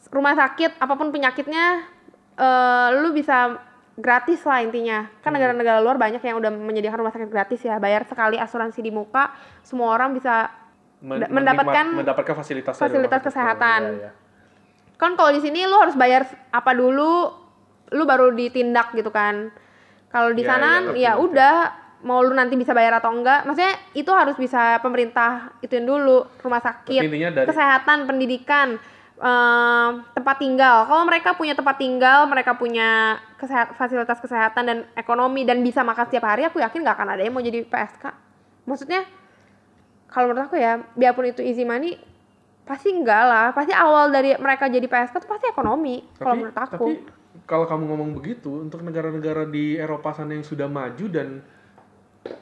rumah 0.08 0.31
sakit 0.31 0.79
apa 0.79 0.95
pun 0.95 1.12
penyakitnya 1.12 1.84
eh 2.39 2.88
lu 3.03 3.12
bisa 3.12 3.60
gratis 3.95 4.43
lah 4.43 4.60
intinya 4.60 5.08
kan 5.19 5.31
Hmm. 5.31 5.36
negara-negara 5.36 5.79
luar 5.79 5.95
banyak 5.95 6.19
yang 6.19 6.36
udah 6.36 6.51
menyediakan 6.51 6.99
rumah 6.99 7.12
sakit 7.12 7.29
gratis 7.29 7.60
ya 7.60 7.75
bayar 7.77 8.03
sekali 8.03 8.36
asuransi 8.36 8.79
di 8.79 8.91
muka 8.91 9.31
semua 9.62 9.91
orang 9.91 10.12
bisa 10.12 10.51
Men- 10.97 11.21
Da- 11.21 11.29
mendapatkan 11.29 11.86
mendapatkan 11.93 12.36
fasilitas 12.36 12.75
fasilitas 12.75 13.19
kesehatan. 13.21 13.81
Iya, 13.93 13.99
iya. 14.01 14.12
kan 14.95 15.12
kalau 15.13 15.27
di 15.29 15.39
sini 15.39 15.63
lu 15.63 15.75
harus 15.75 15.93
bayar 15.93 16.23
apa 16.49 16.71
dulu 16.71 17.27
lu 17.89 18.03
baru 18.03 18.31
ditindak 18.31 18.91
gitu 18.91 19.12
kan 19.12 19.51
kalau 20.08 20.31
di 20.31 20.41
Iya, 20.41 20.49
sana 20.49 20.65
iya, 20.65 20.79
ngerti, 20.81 20.97
ya 20.97 21.12
ngerti. 21.13 21.23
udah 21.25 21.55
mau 22.01 22.19
lu 22.19 22.31
nanti 22.31 22.55
bisa 22.55 22.71
bayar 22.71 22.95
atau 22.95 23.12
enggak 23.12 23.43
maksudnya 23.43 23.75
itu 23.91 24.08
harus 24.10 24.36
bisa 24.36 24.79
pemerintah 24.79 25.31
ituin 25.60 25.84
dulu 25.84 26.23
rumah 26.38 26.60
sakit 26.60 27.01
dari- 27.01 27.43
kesehatan 27.43 28.05
pendidikan 28.05 28.79
em, 29.15 29.89
tempat 30.12 30.36
tinggal 30.38 30.84
kalau 30.86 31.03
mereka 31.03 31.31
punya 31.34 31.53
tempat 31.53 31.75
tinggal 31.75 32.23
mereka 32.25 32.51
punya 32.53 33.19
kesehat- 33.35 33.75
fasilitas 33.75 34.19
kesehatan 34.19 34.63
dan 34.63 34.77
ekonomi 34.93 35.43
dan 35.43 35.59
bisa 35.59 35.81
makan 35.81 36.07
setiap 36.07 36.25
hari 36.25 36.43
aku 36.43 36.59
yakin 36.59 36.81
nggak 36.81 36.95
akan 36.95 37.09
ada 37.15 37.21
yang 37.21 37.33
mau 37.33 37.41
jadi 37.41 37.61
PSK 37.61 38.03
maksudnya 38.65 39.03
kalau 40.05 40.31
menurut 40.31 40.47
aku 40.47 40.55
ya 40.55 40.79
biarpun 40.93 41.27
itu 41.27 41.43
easy 41.43 41.67
money 41.67 41.99
pasti 42.65 42.89
enggak 42.89 43.23
lah. 43.25 43.47
Pasti 43.51 43.71
awal 43.71 44.09
dari 44.09 44.33
mereka 44.35 44.65
jadi 44.65 44.85
PSK 44.85 45.21
itu 45.21 45.27
pasti 45.27 45.45
ekonomi 45.45 46.01
kalau 46.17 46.33
menurut 46.33 46.57
aku. 46.57 46.71
tapi 46.71 46.93
kalau 47.45 47.65
kamu 47.67 47.83
ngomong 47.85 48.11
begitu, 48.15 48.49
untuk 48.57 48.81
negara-negara 48.81 49.45
di 49.45 49.75
Eropa 49.75 50.15
sana 50.15 50.33
yang 50.33 50.41
sudah 50.41 50.65
maju 50.65 51.05
dan 51.05 51.43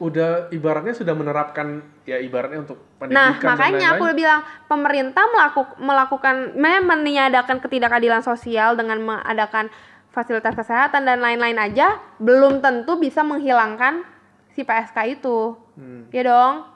udah 0.00 0.48
ibaratnya 0.48 0.96
sudah 0.96 1.12
menerapkan 1.12 1.84
ya 2.08 2.16
ibaratnya 2.16 2.64
untuk 2.64 2.80
Nah, 3.04 3.36
pendidikan 3.36 3.36
dan 3.36 3.48
makanya 3.52 3.68
aku 3.68 3.84
lain-lain. 4.00 4.06
udah 4.08 4.16
bilang 4.16 4.40
pemerintah 4.64 5.24
melakuk, 5.28 5.68
melakukan 5.76 6.34
memang 6.56 6.84
meniadakan 6.88 7.60
ketidakadilan 7.60 8.22
sosial 8.24 8.80
dengan 8.80 8.96
mengadakan 9.04 9.68
fasilitas 10.14 10.54
kesehatan 10.54 11.02
dan 11.02 11.18
lain-lain 11.18 11.58
aja 11.58 11.98
belum 12.22 12.62
tentu 12.62 12.94
bisa 12.96 13.26
menghilangkan 13.26 14.06
si 14.54 14.62
PSK 14.62 15.18
itu. 15.18 15.58
Hmm. 15.74 16.06
Ya 16.14 16.22
dong. 16.24 16.70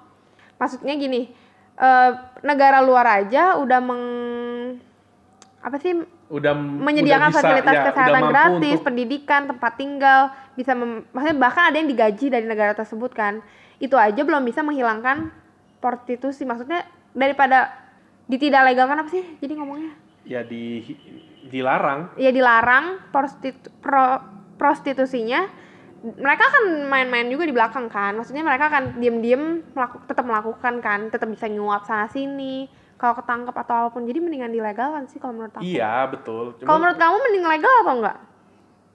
Maksudnya 0.58 0.98
gini, 0.98 1.30
eh, 1.78 2.10
negara 2.42 2.82
luar 2.82 3.22
aja 3.22 3.54
udah 3.56 3.78
meng 3.78 4.04
apa 5.58 5.78
sih 5.78 5.94
udah 6.28 6.54
menyediakan 6.54 7.30
udah 7.30 7.34
bisa, 7.34 7.40
fasilitas 7.40 7.74
ya, 7.74 7.84
kesehatan 7.90 8.22
gratis, 8.30 8.74
untuk- 8.78 8.84
pendidikan, 8.84 9.42
tempat 9.48 9.72
tinggal, 9.78 10.20
bisa 10.54 10.74
mem- 10.74 11.06
maksudnya 11.10 11.38
bahkan 11.38 11.64
ada 11.70 11.76
yang 11.78 11.88
digaji 11.88 12.26
dari 12.28 12.44
negara 12.44 12.74
tersebut 12.74 13.14
kan. 13.14 13.40
Itu 13.78 13.94
aja 13.94 14.18
belum 14.26 14.42
bisa 14.42 14.66
menghilangkan 14.66 15.30
prostitusi. 15.78 16.42
Maksudnya 16.42 16.82
daripada 17.14 17.70
ditidak 18.26 18.66
legalkan 18.66 18.98
apa 18.98 19.08
sih? 19.08 19.22
Jadi 19.38 19.52
ngomongnya 19.54 19.94
ya 20.28 20.44
di 20.44 20.84
dilarang. 21.48 22.14
Ya 22.20 22.30
dilarang 22.30 23.10
prostitu, 23.10 23.72
pro- 23.80 24.22
prostitusinya. 24.60 25.48
Mereka 25.98 26.44
kan 26.46 26.64
main-main 26.86 27.26
juga 27.26 27.42
di 27.42 27.54
belakang 27.56 27.90
kan. 27.90 28.14
Maksudnya 28.14 28.46
mereka 28.46 28.70
akan 28.70 29.02
diem-diem 29.02 29.74
melaku, 29.74 29.96
tetap 30.06 30.22
melakukan 30.22 30.78
kan. 30.78 31.10
Tetap 31.10 31.26
bisa 31.26 31.50
nyuap 31.50 31.82
sana 31.88 32.06
sini 32.06 32.70
kalau 32.94 33.18
ketangkep 33.18 33.54
atau 33.54 33.74
apa 33.74 33.88
pun. 33.90 34.06
Jadi 34.06 34.18
mendingan 34.22 34.54
dilegalkan 34.54 35.10
sih 35.10 35.18
kalau 35.18 35.34
menurut 35.34 35.58
aku. 35.58 35.66
Iya 35.66 36.06
betul. 36.06 36.54
Kalau 36.62 36.78
menurut 36.78 36.98
kamu 37.00 37.16
mending 37.26 37.46
legal 37.50 37.74
atau 37.82 37.94
enggak? 37.98 38.18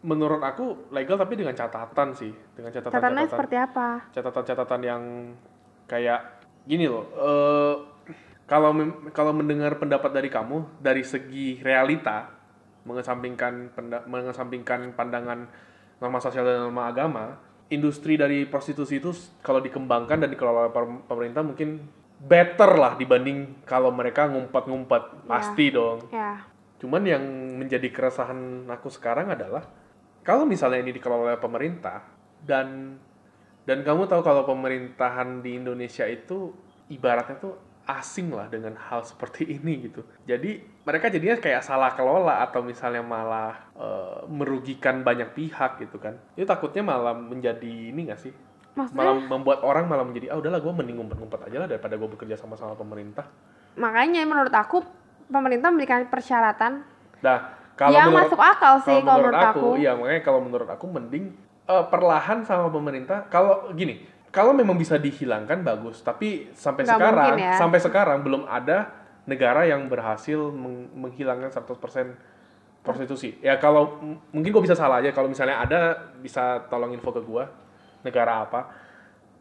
Menurut 0.03 0.41
aku 0.43 0.65
legal 0.95 1.15
tapi 1.19 1.33
dengan 1.35 1.55
catatan 1.55 2.15
sih. 2.15 2.31
Dengan 2.55 2.71
catatan 2.71 2.91
catatannya 2.95 3.23
catatan 3.27 3.33
seperti 3.35 3.55
apa? 3.59 3.87
Catatan-catatan 4.15 4.81
yang 4.83 5.03
kayak 5.87 6.19
gini 6.63 6.87
loh 6.87 7.05
eh, 7.11 7.75
kalau 8.47 8.71
kalau 9.11 9.31
mendengar 9.35 9.75
pendapat 9.79 10.11
dari 10.15 10.29
kamu 10.31 10.79
dari 10.79 11.03
segi 11.03 11.59
realita 11.59 12.32
mengesampingkan 12.83 13.71
penda- 13.71 14.05
mengesampingkan 14.05 14.93
pandangan 14.93 15.47
norma 15.99 16.19
sosial 16.19 16.43
dan 16.43 16.67
norma 16.67 16.91
agama 16.91 17.39
industri 17.71 18.19
dari 18.19 18.45
prostitusi 18.45 18.99
itu 18.99 19.15
kalau 19.39 19.63
dikembangkan 19.63 20.23
dan 20.23 20.29
dikelola 20.29 20.69
pemerintah 21.07 21.41
mungkin 21.41 21.81
better 22.23 22.75
lah 22.77 22.93
dibanding 22.95 23.65
kalau 23.67 23.89
mereka 23.89 24.29
ngumpet-ngumpet 24.29 25.27
pasti 25.27 25.71
dong. 25.73 26.07
Ya 26.11 26.53
Cuman 26.83 27.07
yang 27.07 27.23
menjadi 27.55 27.87
keresahan 27.87 28.67
aku 28.67 28.91
sekarang 28.91 29.31
adalah 29.31 29.63
kalau 30.19 30.43
misalnya 30.43 30.83
ini 30.83 30.91
dikelola 30.91 31.31
oleh 31.31 31.39
pemerintah 31.39 32.03
dan 32.43 32.99
dan 33.63 33.87
kamu 33.87 34.03
tahu 34.11 34.19
kalau 34.19 34.43
pemerintahan 34.43 35.39
di 35.39 35.55
Indonesia 35.55 36.03
itu 36.03 36.51
ibaratnya 36.91 37.39
tuh 37.39 37.55
asing 37.83 38.31
lah 38.31 38.47
dengan 38.47 38.75
hal 38.79 39.03
seperti 39.03 39.47
ini 39.59 39.89
gitu. 39.89 40.03
Jadi 40.25 40.63
mereka 40.83 41.11
jadinya 41.11 41.37
kayak 41.39 41.63
salah 41.63 41.91
kelola 41.93 42.43
atau 42.43 42.63
misalnya 42.63 43.03
malah 43.03 43.71
eh, 43.75 44.19
merugikan 44.27 45.03
banyak 45.03 45.35
pihak 45.35 45.79
gitu 45.83 45.99
kan. 45.99 46.19
Itu 46.35 46.47
takutnya 46.47 46.83
malah 46.83 47.15
menjadi 47.15 47.93
ini 47.93 48.09
gak 48.09 48.21
sih? 48.21 48.33
maksudnya 48.73 49.05
Malah 49.05 49.15
membuat 49.29 49.59
orang 49.61 49.85
malah 49.85 50.01
menjadi 50.01 50.33
ah 50.33 50.41
udahlah 50.41 50.57
gue 50.57 50.73
mending 50.73 50.97
ngumpet-ngumpet 50.97 51.45
aja 51.45 51.57
lah 51.61 51.69
daripada 51.69 51.93
gue 51.93 52.09
bekerja 52.09 52.35
sama 52.41 52.57
sama 52.57 52.73
pemerintah. 52.73 53.29
makanya 53.73 54.21
menurut 54.25 54.53
aku 54.53 54.85
pemerintah 55.29 55.69
memberikan 55.73 56.05
persyaratan 56.05 56.85
Nah, 57.23 57.37
kalau 57.79 57.95
yang 57.95 58.11
menurut 58.11 58.29
masuk 58.29 58.41
akal 58.43 58.73
sih 58.83 58.99
kalau 59.01 59.17
menurut 59.23 59.39
aku, 59.39 59.67
iya 59.79 59.91
makanya 59.95 60.21
kalau 60.21 60.39
menurut 60.43 60.69
aku 60.69 60.85
mending 60.91 61.31
eh, 61.65 61.85
perlahan 61.87 62.43
sama 62.43 62.67
pemerintah. 62.67 63.25
Kalau 63.31 63.71
gini, 63.71 64.03
kalau 64.33 64.49
memang 64.49 64.73
bisa 64.73 64.97
dihilangkan 64.97 65.61
bagus, 65.61 66.01
tapi 66.01 66.49
sampai 66.57 66.89
Nggak 66.89 66.97
sekarang, 66.97 67.35
ya. 67.37 67.53
sampai 67.53 67.79
sekarang 67.79 68.17
belum 68.25 68.49
ada 68.49 68.89
negara 69.29 69.61
yang 69.69 69.85
berhasil 69.85 70.49
meng- 70.49 70.89
menghilangkan 70.97 71.53
100% 71.53 72.17
prostitusi. 72.81 73.37
Ya 73.45 73.61
kalau 73.61 74.01
mungkin 74.33 74.49
gue 74.49 74.63
bisa 74.65 74.73
salah 74.73 74.99
aja 74.99 75.13
kalau 75.13 75.29
misalnya 75.29 75.61
ada 75.61 76.11
bisa 76.19 76.65
tolong 76.67 76.91
info 76.91 77.13
ke 77.13 77.21
gue 77.21 77.45
negara 78.01 78.41
apa. 78.43 78.73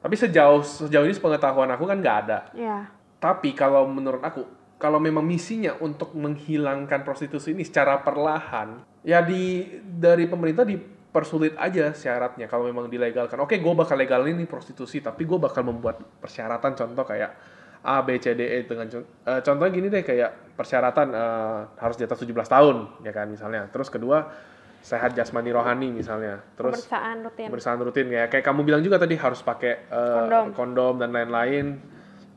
Tapi 0.05 0.15
sejauh 0.15 0.61
sejauh 0.61 1.09
ini 1.09 1.17
pengetahuan 1.17 1.73
aku 1.73 1.89
kan 1.89 1.97
nggak 1.99 2.19
ada. 2.29 2.39
ya 2.53 2.85
Tapi 3.17 3.57
kalau 3.57 3.89
menurut 3.89 4.21
aku, 4.21 4.45
kalau 4.77 5.01
memang 5.01 5.25
misinya 5.25 5.73
untuk 5.81 6.13
menghilangkan 6.13 7.01
prostitusi 7.01 7.55
ini 7.57 7.65
secara 7.65 8.03
perlahan, 8.03 8.83
ya 9.07 9.25
di 9.25 9.63
dari 9.83 10.29
pemerintah 10.29 10.67
dipersulit 11.13 11.53
aja 11.61 11.93
syaratnya. 11.93 12.49
Kalau 12.49 12.65
memang 12.65 12.89
dilegalkan, 12.89 13.37
oke, 13.37 13.53
gue 13.53 13.75
bakal 13.77 14.01
legalin 14.01 14.33
nih 14.33 14.49
prostitusi, 14.49 15.05
tapi 15.05 15.29
gue 15.29 15.37
bakal 15.37 15.61
membuat 15.61 16.01
persyaratan 16.25 16.73
contoh 16.73 17.05
kayak 17.05 17.37
A, 17.85 18.01
B, 18.01 18.17
C, 18.17 18.33
D, 18.33 18.41
E 18.41 18.59
dengan 18.65 18.89
con- 18.89 19.05
eh, 19.05 19.41
contohnya 19.45 19.69
gini 19.77 19.93
deh 19.93 20.01
kayak 20.01 20.57
persyaratan 20.57 21.13
eh, 21.13 21.61
harus 21.77 22.01
di 22.01 22.09
atas 22.09 22.17
17 22.17 22.33
tahun, 22.49 22.77
ya 23.05 23.13
kan 23.13 23.29
misalnya. 23.29 23.69
Terus 23.69 23.93
kedua 23.93 24.33
sehat 24.81 25.13
jasmani 25.13 25.53
rohani 25.53 25.93
misalnya. 25.93 26.41
Terus 26.57 26.81
pemeriksaan 26.89 27.17
rutin 27.29 27.47
pemeriksaan 27.53 27.79
rutin 27.85 28.07
ya 28.09 28.25
kayak 28.33 28.45
kamu 28.49 28.61
bilang 28.65 28.81
juga 28.81 28.97
tadi 28.97 29.13
harus 29.21 29.45
pakai 29.45 29.85
eh, 29.93 30.17
Kondom. 30.17 30.47
kondom 30.57 30.95
dan 30.97 31.13
lain-lain 31.13 31.77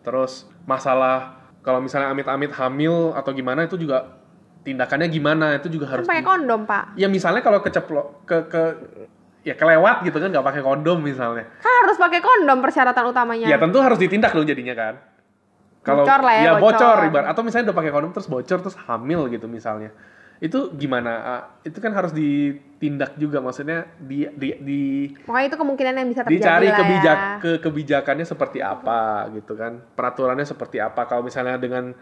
terus 0.05 0.45
masalah 0.69 1.41
kalau 1.65 1.81
misalnya 1.81 2.13
amit-amit 2.13 2.53
hamil 2.53 3.15
atau 3.17 3.33
gimana 3.33 3.65
itu 3.65 3.73
juga 3.81 4.14
tindakannya 4.65 5.07
gimana 5.13 5.61
itu 5.61 5.69
juga 5.69 5.93
harus 5.93 6.09
kan 6.09 6.17
pakai 6.17 6.25
kondom 6.25 6.65
pak. 6.65 6.97
Ya 6.97 7.05
misalnya 7.05 7.45
kalau 7.45 7.61
keceplo 7.61 8.25
ke 8.25 8.49
ke 8.49 8.63
ya 9.45 9.53
kelewat 9.53 10.01
gitu 10.01 10.17
kan 10.17 10.33
nggak 10.33 10.41
pakai 10.41 10.61
kondom 10.65 10.97
misalnya. 11.05 11.45
Kan 11.61 11.73
harus 11.85 11.97
pakai 12.01 12.19
kondom 12.19 12.57
persyaratan 12.65 13.05
utamanya. 13.13 13.45
Ya 13.45 13.61
tentu 13.61 13.77
harus 13.77 14.01
ditindak 14.01 14.33
dong 14.33 14.49
jadinya 14.49 14.73
kan. 14.73 14.97
Kalau 15.85 16.01
Bocor 16.01 16.21
lah 16.25 16.33
ya, 16.33 16.57
bocor, 16.57 16.97
bocor. 16.97 16.97
ibarat 17.13 17.27
atau 17.29 17.41
misalnya 17.45 17.69
udah 17.69 17.77
pakai 17.77 17.91
kondom 17.93 18.11
terus 18.17 18.25
bocor 18.25 18.57
terus 18.57 18.77
hamil 18.89 19.29
gitu 19.29 19.45
misalnya. 19.45 19.93
Itu 20.41 20.73
gimana 20.73 21.45
itu 21.61 21.77
kan 21.77 21.93
harus 21.93 22.09
ditindak 22.11 23.15
juga 23.21 23.37
maksudnya 23.39 23.85
di 24.01 24.25
di, 24.33 24.49
di 24.65 24.81
Pokoknya 25.29 25.45
itu 25.53 25.57
kemungkinan 25.61 25.93
yang 25.93 26.09
bisa 26.09 26.21
terjadi 26.25 26.41
dicari 26.41 26.67
lah 26.73 26.77
kebijak 26.81 27.17
ya. 27.21 27.37
ke 27.37 27.51
kebijakannya 27.61 28.25
seperti 28.25 28.59
apa 28.65 29.29
gitu 29.37 29.53
kan 29.53 29.77
peraturannya 29.93 30.43
seperti 30.43 30.81
apa. 30.81 31.05
Kalau 31.05 31.21
misalnya 31.21 31.61
dengan 31.61 31.93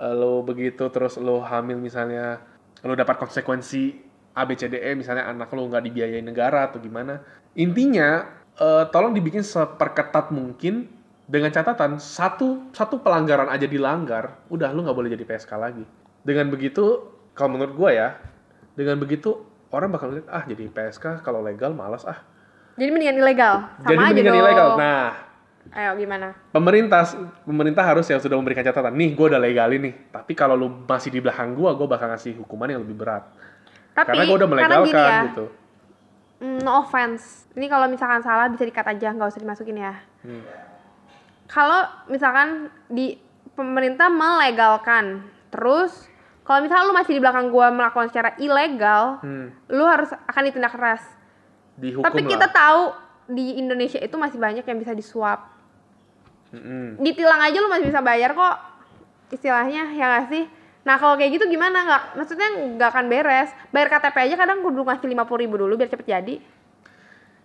eh, 0.00 0.14
lo 0.16 0.40
begitu 0.40 0.88
terus 0.88 1.20
lo 1.20 1.44
hamil 1.44 1.76
misalnya 1.76 2.40
lo 2.80 2.96
dapat 2.96 3.20
konsekuensi 3.20 4.08
ABCDE 4.32 4.96
misalnya 4.96 5.28
anak 5.28 5.52
lo 5.52 5.68
nggak 5.68 5.84
dibiayai 5.84 6.24
negara 6.24 6.72
atau 6.72 6.80
gimana 6.80 7.20
intinya 7.54 8.24
eh, 8.56 8.84
tolong 8.88 9.12
dibikin 9.12 9.44
seperketat 9.44 10.32
mungkin 10.32 10.88
dengan 11.30 11.52
catatan 11.54 12.00
satu 12.02 12.74
satu 12.74 13.04
pelanggaran 13.04 13.46
aja 13.52 13.68
dilanggar 13.68 14.40
udah 14.50 14.72
lo 14.74 14.82
nggak 14.82 14.96
boleh 14.96 15.10
jadi 15.14 15.22
PSK 15.28 15.52
lagi 15.60 15.84
dengan 16.26 16.50
begitu 16.50 17.06
kalau 17.36 17.54
menurut 17.54 17.74
gue 17.76 17.90
ya 17.94 18.18
dengan 18.74 18.98
begitu 18.98 19.46
orang 19.70 19.94
bakal 19.94 20.10
lihat 20.10 20.26
ah 20.26 20.42
jadi 20.42 20.66
PSK 20.66 21.22
kalau 21.22 21.44
legal 21.44 21.70
malas 21.76 22.02
ah 22.08 22.18
Jadi 22.80 22.96
mendingan 22.96 23.20
ilegal. 23.20 23.54
Sama 23.82 23.92
jadi 23.92 23.98
aja 24.00 24.08
mendingan 24.08 24.32
dong. 24.32 24.40
ilegal. 24.40 24.68
Nah, 24.80 25.08
Ayo 25.70 25.94
gimana? 26.02 26.34
pemerintah 26.50 27.06
pemerintah 27.46 27.86
harus 27.86 28.06
yang 28.10 28.18
sudah 28.18 28.34
memberikan 28.34 28.66
catatan 28.66 28.90
nih 28.90 29.14
gue 29.14 29.26
udah 29.30 29.38
legal 29.38 29.70
ini 29.70 30.10
tapi 30.10 30.34
kalau 30.34 30.58
lu 30.58 30.68
masih 30.82 31.14
di 31.14 31.22
belakang 31.22 31.54
gue 31.54 31.70
gue 31.78 31.86
bakal 31.86 32.10
ngasih 32.10 32.34
hukuman 32.42 32.74
yang 32.74 32.82
lebih 32.82 32.98
berat 32.98 33.22
Tapi 33.94 34.06
karena 34.10 34.22
gue 34.26 34.36
udah 34.42 34.50
melegalkan 34.50 34.90
ya, 34.90 35.22
gitu 35.30 35.46
mm, 36.40 36.58
no 36.64 36.82
offense. 36.82 37.46
Ini 37.54 37.68
kalau 37.68 37.86
misalkan 37.86 38.24
salah 38.24 38.48
bisa 38.48 38.64
dikat 38.64 38.88
aja, 38.88 39.12
nggak 39.12 39.30
usah 39.30 39.42
dimasukin 39.44 39.76
ya. 39.78 39.94
Hmm. 40.24 40.42
Kalau 41.46 41.86
misalkan 42.08 42.72
di 42.88 43.20
pemerintah 43.54 44.08
melegalkan, 44.08 45.26
terus 45.52 46.08
kalau 46.46 46.64
misalkan 46.64 46.90
lu 46.90 46.96
masih 46.96 47.12
di 47.18 47.22
belakang 47.22 47.52
gua 47.52 47.70
melakukan 47.70 48.08
secara 48.10 48.34
ilegal, 48.40 49.20
Hmm, 49.22 49.52
lu 49.70 49.84
harus 49.86 50.10
akan 50.26 50.42
ditindak 50.50 50.72
keras. 50.74 51.02
dihukum 51.80 52.04
Tapi 52.04 52.20
lah 52.24 52.28
kita 52.28 52.46
tahu 52.50 52.82
di 53.30 53.56
Indonesia 53.56 54.00
itu 54.02 54.16
masih 54.18 54.38
banyak 54.40 54.64
yang 54.66 54.78
bisa 54.80 54.92
disuap. 54.96 55.59
Mm-mm. 56.50 56.98
Ditilang 56.98 57.40
aja 57.40 57.56
lu 57.56 57.68
masih 57.70 57.86
bisa 57.90 58.02
bayar 58.02 58.34
kok. 58.34 58.56
Istilahnya 59.30 59.94
ya 59.94 60.04
nggak 60.10 60.26
sih? 60.28 60.44
Nah 60.82 60.96
kalau 60.96 61.14
kayak 61.14 61.38
gitu 61.38 61.44
gimana 61.46 61.86
nggak? 61.86 62.02
Maksudnya 62.18 62.48
nggak 62.74 62.88
akan 62.90 63.06
beres. 63.06 63.50
Bayar 63.70 63.88
KTP 63.88 64.16
aja 64.26 64.36
kadang 64.36 64.58
kudu 64.60 64.82
ngasih 64.82 65.06
lima 65.06 65.24
ribu 65.26 65.54
dulu 65.56 65.78
biar 65.78 65.90
cepet 65.90 66.08
jadi. 66.08 66.36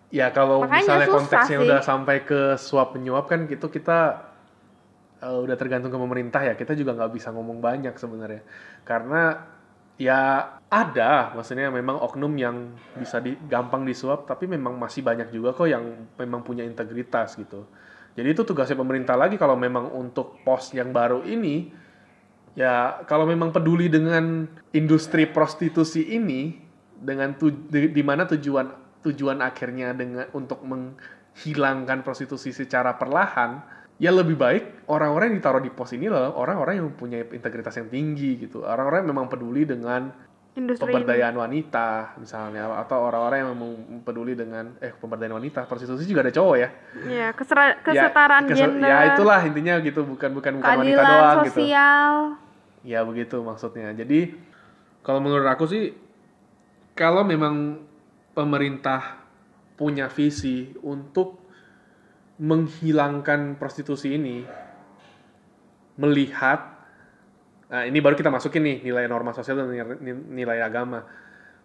ya 0.09 0.29
kalau 0.31 0.63
Makanya 0.63 0.79
misalnya 0.85 1.07
konteksnya 1.11 1.57
sih. 1.59 1.65
udah 1.65 1.79
sampai 1.83 2.23
ke 2.23 2.55
suap 2.55 2.95
menyuap 2.95 3.25
kan 3.27 3.49
gitu 3.49 3.67
kita 3.67 4.21
eh, 5.19 5.37
udah 5.43 5.55
tergantung 5.59 5.91
ke 5.91 5.99
pemerintah 5.99 6.41
ya 6.45 6.53
kita 6.55 6.77
juga 6.77 6.95
nggak 6.95 7.11
bisa 7.17 7.33
ngomong 7.35 7.59
banyak 7.59 7.91
sebenarnya 7.97 8.41
karena 8.85 9.43
ya 9.97 10.19
ada 10.67 11.31
maksudnya 11.35 11.71
memang 11.71 11.95
oknum 11.99 12.31
yang 12.35 12.75
bisa 12.95 13.23
di, 13.23 13.35
gampang 13.47 13.87
disuap 13.87 14.27
tapi 14.27 14.45
memang 14.45 14.75
masih 14.75 15.01
banyak 15.03 15.31
juga 15.31 15.55
kok 15.55 15.67
yang 15.67 15.83
memang 16.19 16.43
punya 16.43 16.63
integritas 16.67 17.35
gitu 17.39 17.63
jadi 18.15 18.31
itu 18.31 18.47
tugasnya 18.47 18.79
pemerintah 18.79 19.19
lagi 19.19 19.35
kalau 19.35 19.59
memang 19.59 19.91
untuk 19.91 20.39
pos 20.47 20.71
yang 20.71 20.95
baru 20.95 21.21
ini 21.27 21.69
ya 22.55 23.03
kalau 23.03 23.27
memang 23.27 23.51
peduli 23.51 23.91
dengan 23.91 24.47
industri 24.71 25.27
prostitusi 25.27 26.15
ini 26.15 26.55
dengan 26.95 27.35
tu, 27.35 27.51
di, 27.51 27.91
di 27.91 28.03
mana 28.03 28.23
tujuan 28.23 28.71
tujuan 29.03 29.43
akhirnya 29.43 29.91
dengan 29.91 30.25
untuk 30.31 30.63
menghilangkan 30.63 32.01
prostitusi 32.01 32.55
secara 32.55 32.95
perlahan 32.95 33.61
ya 33.99 34.11
lebih 34.11 34.39
baik 34.39 34.87
orang-orang 34.87 35.35
yang 35.35 35.37
ditaruh 35.43 35.63
di 35.63 35.71
pos 35.71 35.91
ini 35.95 36.07
loh 36.07 36.35
orang-orang 36.35 36.79
yang 36.79 36.87
punya 36.95 37.23
integritas 37.31 37.75
yang 37.79 37.91
tinggi 37.91 38.47
gitu. 38.47 38.63
Orang-orang 38.63 39.05
yang 39.05 39.09
memang 39.11 39.27
peduli 39.27 39.63
dengan 39.67 40.11
Industri 40.55 40.87
ini. 40.87 40.95
pemberdayaan 40.95 41.35
wanita 41.35 42.15
misalnya 42.15 42.71
atau 42.79 43.03
orang-orang 43.03 43.37
yang 43.43 43.49
memang 43.51 43.71
peduli 44.01 44.33
dengan 44.33 44.71
eh 44.79 44.89
pemberdayaan 44.89 45.35
wanita 45.35 45.63
prostitusi 45.63 46.03
juga 46.03 46.23
ada 46.23 46.31
cowok 46.31 46.55
ya 46.55 46.69
Ya, 47.05 47.27
kesera- 47.31 47.75
Ya, 47.75 47.83
kesetaraan 48.07 48.43
kese- 48.45 48.63
gender. 48.63 48.87
ya 48.87 48.97
itulah 49.11 49.39
intinya 49.41 49.75
gitu 49.79 50.01
bukan 50.01 50.31
bukan 50.31 50.53
bukan 50.57 50.75
wanita 50.79 51.03
doang 51.03 51.37
gitu 51.43 51.59
sosial. 51.59 52.11
Ya 52.81 52.99
begitu 53.01 53.41
maksudnya. 53.41 53.91
Jadi 53.91 54.31
kalau 55.01 55.19
menurut 55.19 55.43
aku 55.43 55.65
sih 55.65 55.91
kalau 56.93 57.21
memang 57.21 57.83
pemerintah 58.31 59.19
punya 59.75 60.07
visi 60.07 60.71
untuk 60.79 61.43
menghilangkan 62.37 63.55
prostitusi 63.55 64.13
ini, 64.13 64.43
melihat, 65.95 66.74
nah 67.65 67.81
ini 67.85 67.97
baru 67.97 68.13
kita 68.13 68.29
masukin 68.29 68.61
nih 68.61 68.77
nilai 68.85 69.09
norma 69.09 69.33
sosial 69.33 69.61
dan 69.61 69.73
nilai, 70.29 70.61
agama. 70.61 71.01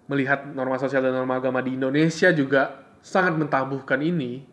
Melihat 0.08 0.48
norma 0.50 0.80
sosial 0.80 1.04
dan 1.04 1.14
norma 1.14 1.38
agama 1.38 1.60
di 1.60 1.76
Indonesia 1.76 2.32
juga 2.32 2.88
sangat 3.00 3.36
mentabuhkan 3.36 4.00
ini. 4.02 4.44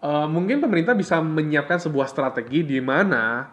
eh, 0.00 0.26
mungkin 0.32 0.64
pemerintah 0.64 0.96
bisa 0.96 1.20
menyiapkan 1.20 1.76
sebuah 1.76 2.08
strategi 2.08 2.64
di 2.64 2.80
mana 2.80 3.44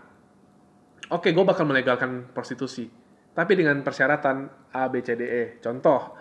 oke 1.12 1.28
gue 1.32 1.44
bakal 1.44 1.68
melegalkan 1.68 2.32
prostitusi 2.32 2.88
tapi 3.36 3.54
dengan 3.60 3.84
persyaratan 3.84 4.72
A 4.72 4.88
B 4.88 5.04
C 5.04 5.14
D 5.20 5.24
E 5.28 5.44
contoh 5.60 6.16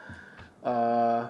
eh 0.66 1.22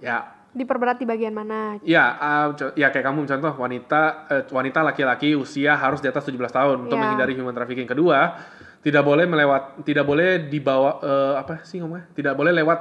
ya 0.00 0.39
Diperberat 0.50 0.98
di 0.98 1.06
bagian 1.06 1.30
mana? 1.30 1.78
ya 1.80 2.18
co- 2.52 2.74
ya 2.74 2.88
kayak 2.88 3.06
kamu 3.06 3.22
contoh 3.24 3.52
wanita 3.54 4.00
eh, 4.26 4.42
wanita 4.46 4.82
laki-laki 4.82 5.32
usia 5.32 5.74
harus 5.74 5.98
di 5.98 6.06
atas 6.06 6.24
17 6.24 6.34
tahun 6.50 6.76
untuk 6.84 6.94
Ya. 6.94 7.02
menghindari 7.02 7.32
human 7.32 7.52
trafficking 7.52 7.86
kedua 7.86 8.34
tidak 8.80 9.02
boleh 9.02 9.24
melewat 9.24 9.82
tidak 9.82 10.02
boleh 10.02 10.42
dibawa 10.44 10.98
eh, 10.98 11.34
apa 11.36 11.62
sih 11.62 11.78
ngomongnya 11.78 12.10
tidak 12.10 12.34
boleh 12.34 12.50
lewat 12.52 12.78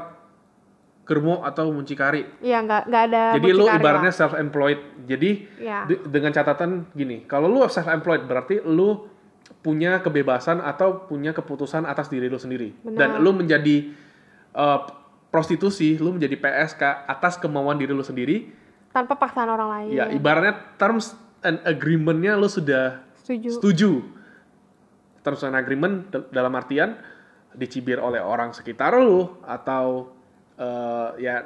germo 1.05 1.41
atau 1.41 1.69
muncikari 1.69 2.25
Iya, 2.39 2.62
nggak 2.62 2.82
nggak 2.86 3.03
ada 3.08 3.21
jadi 3.34 3.49
lu 3.51 3.65
ibaratnya 3.67 4.12
self 4.12 4.34
employed 4.34 4.77
jadi 5.05 5.29
Ya. 5.58 5.86
di- 5.86 6.01
dengan 6.05 6.29
catatan 6.32 6.89
gini, 6.91 7.25
kalau 7.25 7.45
lu 7.45 7.62
self 7.67 7.86
employed 7.86 8.23
berarti 8.23 8.62
lu 8.62 9.10
punya 9.60 9.99
kebebasan 9.99 10.58
atau 10.60 11.03
punya 11.03 11.34
keputusan 11.34 11.84
atas 11.84 12.08
diri 12.08 12.25
lu 12.25 12.38
sendiri. 12.38 12.77
Benar. 12.79 12.95
Dan 12.95 13.10
lu 13.19 13.34
menjadi 13.34 13.89
uh, 14.53 14.86
prostitusi, 15.29 15.95
lu 15.95 16.11
menjadi 16.11 16.35
PSK 16.35 16.81
atas 17.05 17.37
kemauan 17.37 17.75
diri 17.75 17.91
lu 17.91 18.01
sendiri. 18.01 18.49
tanpa 18.89 19.13
paksaan 19.15 19.45
orang 19.45 19.69
lain. 19.69 19.89
Ya, 19.93 20.09
ibaratnya 20.09 20.57
terms 20.75 21.13
and 21.39 21.61
agreement-nya 21.63 22.33
lu 22.33 22.45
sudah 22.45 23.05
Setuju. 23.15 23.49
setuju. 23.55 23.91
Terms 25.19 25.41
and 25.43 25.53
agreement 25.53 26.09
dal- 26.09 26.25
dalam 26.27 26.49
artian 26.51 26.97
dicibir 27.51 27.97
oleh 27.97 28.17
orang 28.17 28.49
sekitar 28.49 28.95
lu 28.95 29.37
atau 29.43 30.09
uh, 30.55 31.13
ya 31.15 31.45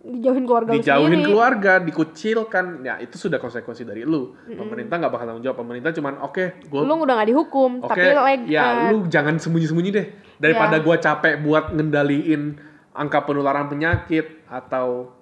Dijauhin 0.00 0.48
keluarga 0.48 0.72
lu 0.72 0.80
dijauhin 0.80 1.12
sendiri. 1.12 1.28
keluarga, 1.28 1.72
dikucilkan, 1.78 2.64
ya 2.80 2.96
itu 2.98 3.20
sudah 3.20 3.36
konsekuensi 3.36 3.84
dari 3.84 4.00
lu. 4.00 4.32
Pemerintah 4.48 4.96
nggak 4.96 5.12
bakal 5.12 5.26
tanggung 5.28 5.44
jawab. 5.44 5.60
Pemerintah 5.60 5.92
cuman 5.92 6.24
oke, 6.24 6.44
gue 6.62 6.80
Lu 6.80 6.94
udah 6.96 7.14
nggak 7.14 7.28
dihukum, 7.28 7.70
oke, 7.78 7.92
tapi 7.92 8.08
leg 8.08 8.40
ya 8.48 8.88
eh, 8.88 8.96
lu 8.96 9.04
jangan 9.04 9.36
sembunyi-sembunyi 9.36 9.90
deh. 9.92 10.06
Daripada 10.40 10.80
Ya. 10.80 10.80
gua 10.80 10.96
capek 10.96 11.44
buat 11.44 11.68
ngendaliin 11.70 12.69
angka 13.00 13.24
penularan 13.24 13.64
penyakit 13.66 14.44
atau 14.44 15.16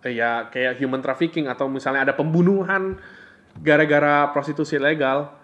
eh, 0.00 0.14
ya 0.14 0.46
kayak 0.46 0.78
human 0.78 1.02
trafficking 1.02 1.50
atau 1.50 1.66
misalnya 1.66 2.06
ada 2.06 2.14
pembunuhan 2.14 2.94
gara-gara 3.58 4.30
prostitusi 4.30 4.78
legal, 4.78 5.34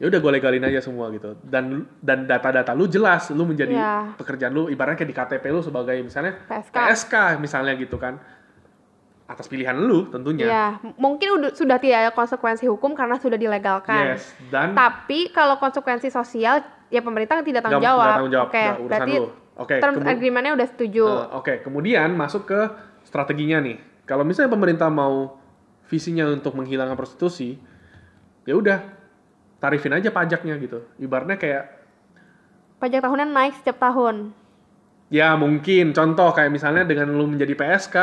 ya 0.00 0.08
udah 0.08 0.18
gue 0.18 0.32
legalin 0.32 0.64
aja 0.64 0.80
semua 0.80 1.12
gitu. 1.12 1.36
Dan 1.44 1.84
dan 2.00 2.24
data-data 2.24 2.72
lu 2.72 2.88
jelas, 2.88 3.28
lu 3.28 3.44
menjadi 3.44 3.76
Ya. 3.76 4.16
pekerjaan 4.16 4.50
lu 4.50 4.72
ibaratnya 4.72 4.96
kayak 4.96 5.10
di 5.12 5.16
KTP 5.16 5.44
lu 5.52 5.60
sebagai 5.60 6.00
misalnya 6.00 6.40
PSK. 6.48 6.74
PSK 6.74 7.14
misalnya 7.38 7.76
gitu 7.76 8.00
kan. 8.00 8.16
Atas 9.24 9.48
pilihan 9.48 9.76
lu 9.76 10.08
tentunya. 10.08 10.44
Ya, 10.44 10.66
mungkin 10.96 11.40
udah, 11.40 11.50
sudah 11.52 11.80
tidak 11.80 11.98
ada 12.08 12.12
konsekuensi 12.12 12.68
hukum 12.68 12.92
karena 12.92 13.16
sudah 13.16 13.36
dilegalkan. 13.36 14.16
Yes, 14.16 14.32
dan 14.48 14.72
Tapi 14.76 15.32
kalau 15.32 15.56
konsekuensi 15.56 16.08
sosial, 16.08 16.60
ya 16.88 17.00
pemerintah 17.00 17.40
tidak 17.40 17.64
tanggung 17.64 17.84
jawab. 17.84 18.08
tanggung 18.20 18.32
jawab, 18.32 18.48
Oke, 18.52 18.64
urusan 18.64 18.88
berarti 18.88 19.12
lu. 19.16 19.28
Oke, 19.54 19.78
terms 19.78 19.98
kemu- 19.98 20.10
agreement-nya 20.10 20.52
udah 20.52 20.66
setuju. 20.66 21.04
Eh, 21.04 21.28
Oke, 21.32 21.54
kemudian 21.60 22.10
masuk 22.12 22.44
ke 22.44 22.60
strateginya 23.02 23.60
nih. 23.60 23.78
Kalau 24.02 24.22
misalnya 24.22 24.50
pemerintah 24.50 24.88
mau 24.88 25.38
visinya 25.86 26.26
untuk 26.26 26.52
menghilangkan 26.52 26.94
prostitusi, 26.94 27.54
ya 28.42 28.52
udah 28.52 28.82
tarifin 29.56 29.94
aja 29.94 30.10
pajaknya 30.10 30.58
gitu. 30.58 30.82
Ibaratnya 30.96 31.36
kayak 31.36 31.64
Pajak 32.74 33.00
tahunan 33.00 33.30
naik 33.30 33.54
setiap 33.56 33.78
tahun. 33.78 34.34
ya 35.08 35.36
mungkin 35.36 35.92
contoh 35.92 36.32
kayak 36.32 36.50
misalnya 36.50 36.82
dengan 36.82 37.06
lu 37.08 37.24
menjadi 37.24 37.54
PSK 37.54 37.96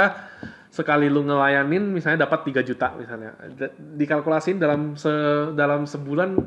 sekali 0.72 1.06
lu 1.06 1.22
ngelayanin 1.22 1.84
misalnya 1.84 2.24
dapat 2.24 2.48
3 2.48 2.64
juta 2.64 2.96
misalnya. 2.96 3.36
Dikalkulasin 3.76 4.56
dalam 4.56 4.96
se 4.96 5.12
dalam 5.54 5.84
sebulan 5.84 6.40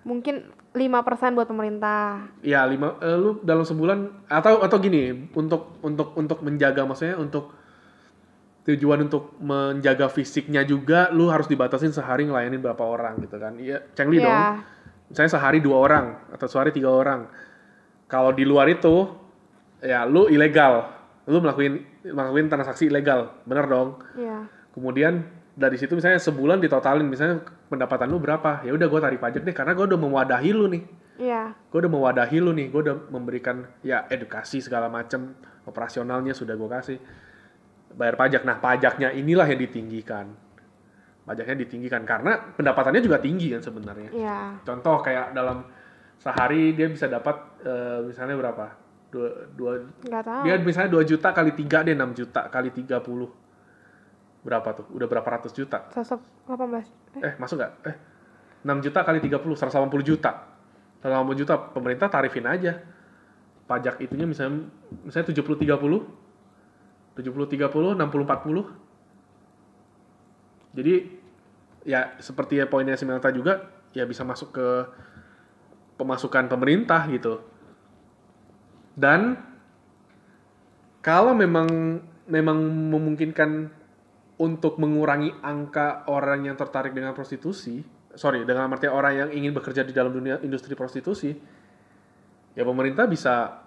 Mungkin 0.00 0.48
5% 0.70 1.34
buat 1.34 1.44
pemerintah. 1.44 2.30
ya 2.40 2.62
lima 2.62 2.94
eh, 3.02 3.18
lu 3.18 3.42
dalam 3.42 3.66
sebulan 3.66 4.28
atau 4.30 4.62
atau 4.62 4.76
gini 4.78 5.28
untuk 5.34 5.82
untuk 5.82 6.14
untuk 6.14 6.38
menjaga 6.40 6.86
maksudnya 6.86 7.18
untuk 7.18 7.50
tujuan 8.62 9.08
untuk 9.08 9.34
menjaga 9.40 10.06
fisiknya 10.06 10.62
juga 10.62 11.10
lu 11.10 11.26
harus 11.26 11.50
dibatasin 11.50 11.90
sehari 11.90 12.28
ngelayanin 12.28 12.60
berapa 12.60 12.84
orang 12.86 13.18
gitu 13.18 13.40
kan 13.40 13.58
iya 13.58 13.82
cengli 13.96 14.20
Iya. 14.20 14.26
dong 14.30 14.42
misalnya 15.10 15.32
sehari 15.32 15.58
dua 15.58 15.76
orang 15.80 16.06
atau 16.30 16.46
sehari 16.46 16.70
tiga 16.70 16.92
orang 16.92 17.26
kalau 18.06 18.30
di 18.30 18.46
luar 18.46 18.70
itu 18.70 19.10
ya 19.82 20.06
lu 20.06 20.30
ilegal 20.30 20.86
lu 21.26 21.42
melakukan 21.42 21.82
melakukan 22.06 22.46
transaksi 22.46 22.86
ilegal 22.86 23.32
bener 23.42 23.66
dong 23.66 23.88
Iya. 24.14 24.46
kemudian 24.70 25.26
dari 25.60 25.76
situ 25.76 25.92
misalnya 25.92 26.16
sebulan 26.16 26.56
ditotalin 26.56 27.04
misalnya 27.04 27.44
pendapatan 27.68 28.08
lu 28.08 28.16
berapa? 28.16 28.64
Ya 28.64 28.72
udah 28.72 28.88
gue 28.88 29.00
tarik 29.04 29.20
pajak 29.20 29.44
deh 29.44 29.52
karena 29.52 29.76
gue 29.76 29.84
udah 29.84 30.00
mewadahi 30.00 30.50
lu 30.56 30.66
nih. 30.72 30.84
Iya. 31.20 31.52
gue 31.52 31.78
udah 31.84 31.92
mewadahi 31.92 32.40
lu 32.40 32.56
nih 32.56 32.72
gue 32.72 32.80
udah 32.80 32.96
memberikan 33.12 33.68
ya 33.84 34.08
edukasi 34.08 34.64
segala 34.64 34.88
macam 34.88 35.36
operasionalnya 35.68 36.32
sudah 36.32 36.56
gue 36.56 36.68
kasih. 36.72 36.98
Bayar 37.92 38.16
pajak. 38.16 38.48
Nah 38.48 38.56
pajaknya 38.56 39.12
inilah 39.12 39.44
yang 39.44 39.60
ditinggikan. 39.60 40.32
Pajaknya 41.28 41.60
ditinggikan 41.60 42.08
karena 42.08 42.56
pendapatannya 42.56 43.04
juga 43.04 43.20
tinggi 43.20 43.52
kan 43.52 43.60
sebenarnya. 43.60 44.10
Iya. 44.16 44.40
contoh 44.64 45.04
kayak 45.04 45.36
dalam 45.36 45.68
sehari 46.16 46.72
dia 46.72 46.88
bisa 46.88 47.04
dapat 47.04 47.36
eh, 47.68 48.00
misalnya 48.08 48.40
berapa? 48.40 48.66
Dua, 49.10 49.28
dua 49.52 49.72
Nggak 50.06 50.22
tahu. 50.24 50.42
dia 50.46 50.54
misalnya 50.62 50.90
2 50.94 51.02
juta 51.02 51.28
kali 51.34 51.50
3 51.52 51.82
dia 51.82 51.94
6 51.98 52.14
juta 52.14 52.46
kali 52.46 52.70
30 52.70 53.49
berapa 54.40 54.72
tuh? 54.72 54.88
Udah 54.96 55.06
berapa 55.08 55.28
ratus 55.28 55.52
juta? 55.52 55.84
118. 55.92 56.88
Eh, 57.20 57.36
masuk 57.36 57.60
nggak? 57.60 57.72
Eh, 57.84 57.96
6 58.64 58.80
juta 58.84 59.04
kali 59.04 59.20
30, 59.20 59.56
180 59.56 60.02
juta. 60.04 60.30
180 61.00 61.36
juta, 61.36 61.54
pemerintah 61.72 62.08
tarifin 62.12 62.46
aja. 62.48 62.80
Pajak 63.68 64.00
itunya 64.02 64.26
misalnya 64.26 64.66
misalnya 65.06 65.28
70 65.30 65.56
30 65.56 66.02
70 67.16 67.16
30 67.16 67.96
60 67.96 68.00
40. 68.00 68.64
Jadi 70.70 70.94
ya 71.84 72.14
seperti 72.20 72.60
ya 72.60 72.68
poinnya 72.68 72.98
Simelta 72.98 73.32
juga 73.32 73.70
ya 73.96 74.06
bisa 74.06 74.22
masuk 74.22 74.54
ke 74.54 74.68
pemasukan 75.96 76.48
pemerintah 76.48 77.08
gitu. 77.12 77.40
Dan 78.96 79.36
kalau 81.00 81.32
memang 81.32 81.68
memang 82.28 82.58
memungkinkan 82.92 83.79
untuk 84.40 84.80
mengurangi 84.80 85.36
angka 85.44 86.08
orang 86.08 86.48
yang 86.48 86.56
tertarik 86.56 86.96
dengan 86.96 87.12
prostitusi, 87.12 87.84
sorry, 88.16 88.48
dengan 88.48 88.72
artinya 88.72 88.96
orang 88.96 89.12
yang 89.12 89.28
ingin 89.36 89.52
bekerja 89.52 89.84
di 89.84 89.92
dalam 89.92 90.16
dunia 90.16 90.40
industri 90.40 90.72
prostitusi, 90.72 91.36
ya 92.56 92.64
pemerintah 92.64 93.04
bisa 93.04 93.60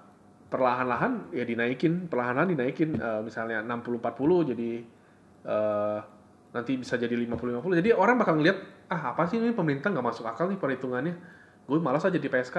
perlahan-lahan 0.49 1.29
ya 1.29 1.45
dinaikin, 1.45 2.09
perlahan-lahan 2.09 2.57
dinaikin, 2.57 2.97
uh, 2.97 3.21
misalnya 3.21 3.61
60-40 3.61 4.49
jadi 4.53 4.71
uh, 5.45 5.99
nanti 6.57 6.81
bisa 6.81 6.97
jadi 6.97 7.13
50-50. 7.13 7.77
Jadi 7.77 7.89
orang 7.93 8.17
bakal 8.17 8.41
ngeliat, 8.41 8.57
ah 8.89 9.13
apa 9.13 9.29
sih 9.29 9.37
ini 9.37 9.53
pemerintah 9.53 9.93
nggak 9.93 10.05
masuk 10.05 10.25
akal 10.25 10.49
nih 10.49 10.57
perhitungannya, 10.57 11.13
gue 11.69 11.77
malas 11.77 12.01
aja 12.01 12.17
di 12.17 12.29
PSK. 12.29 12.57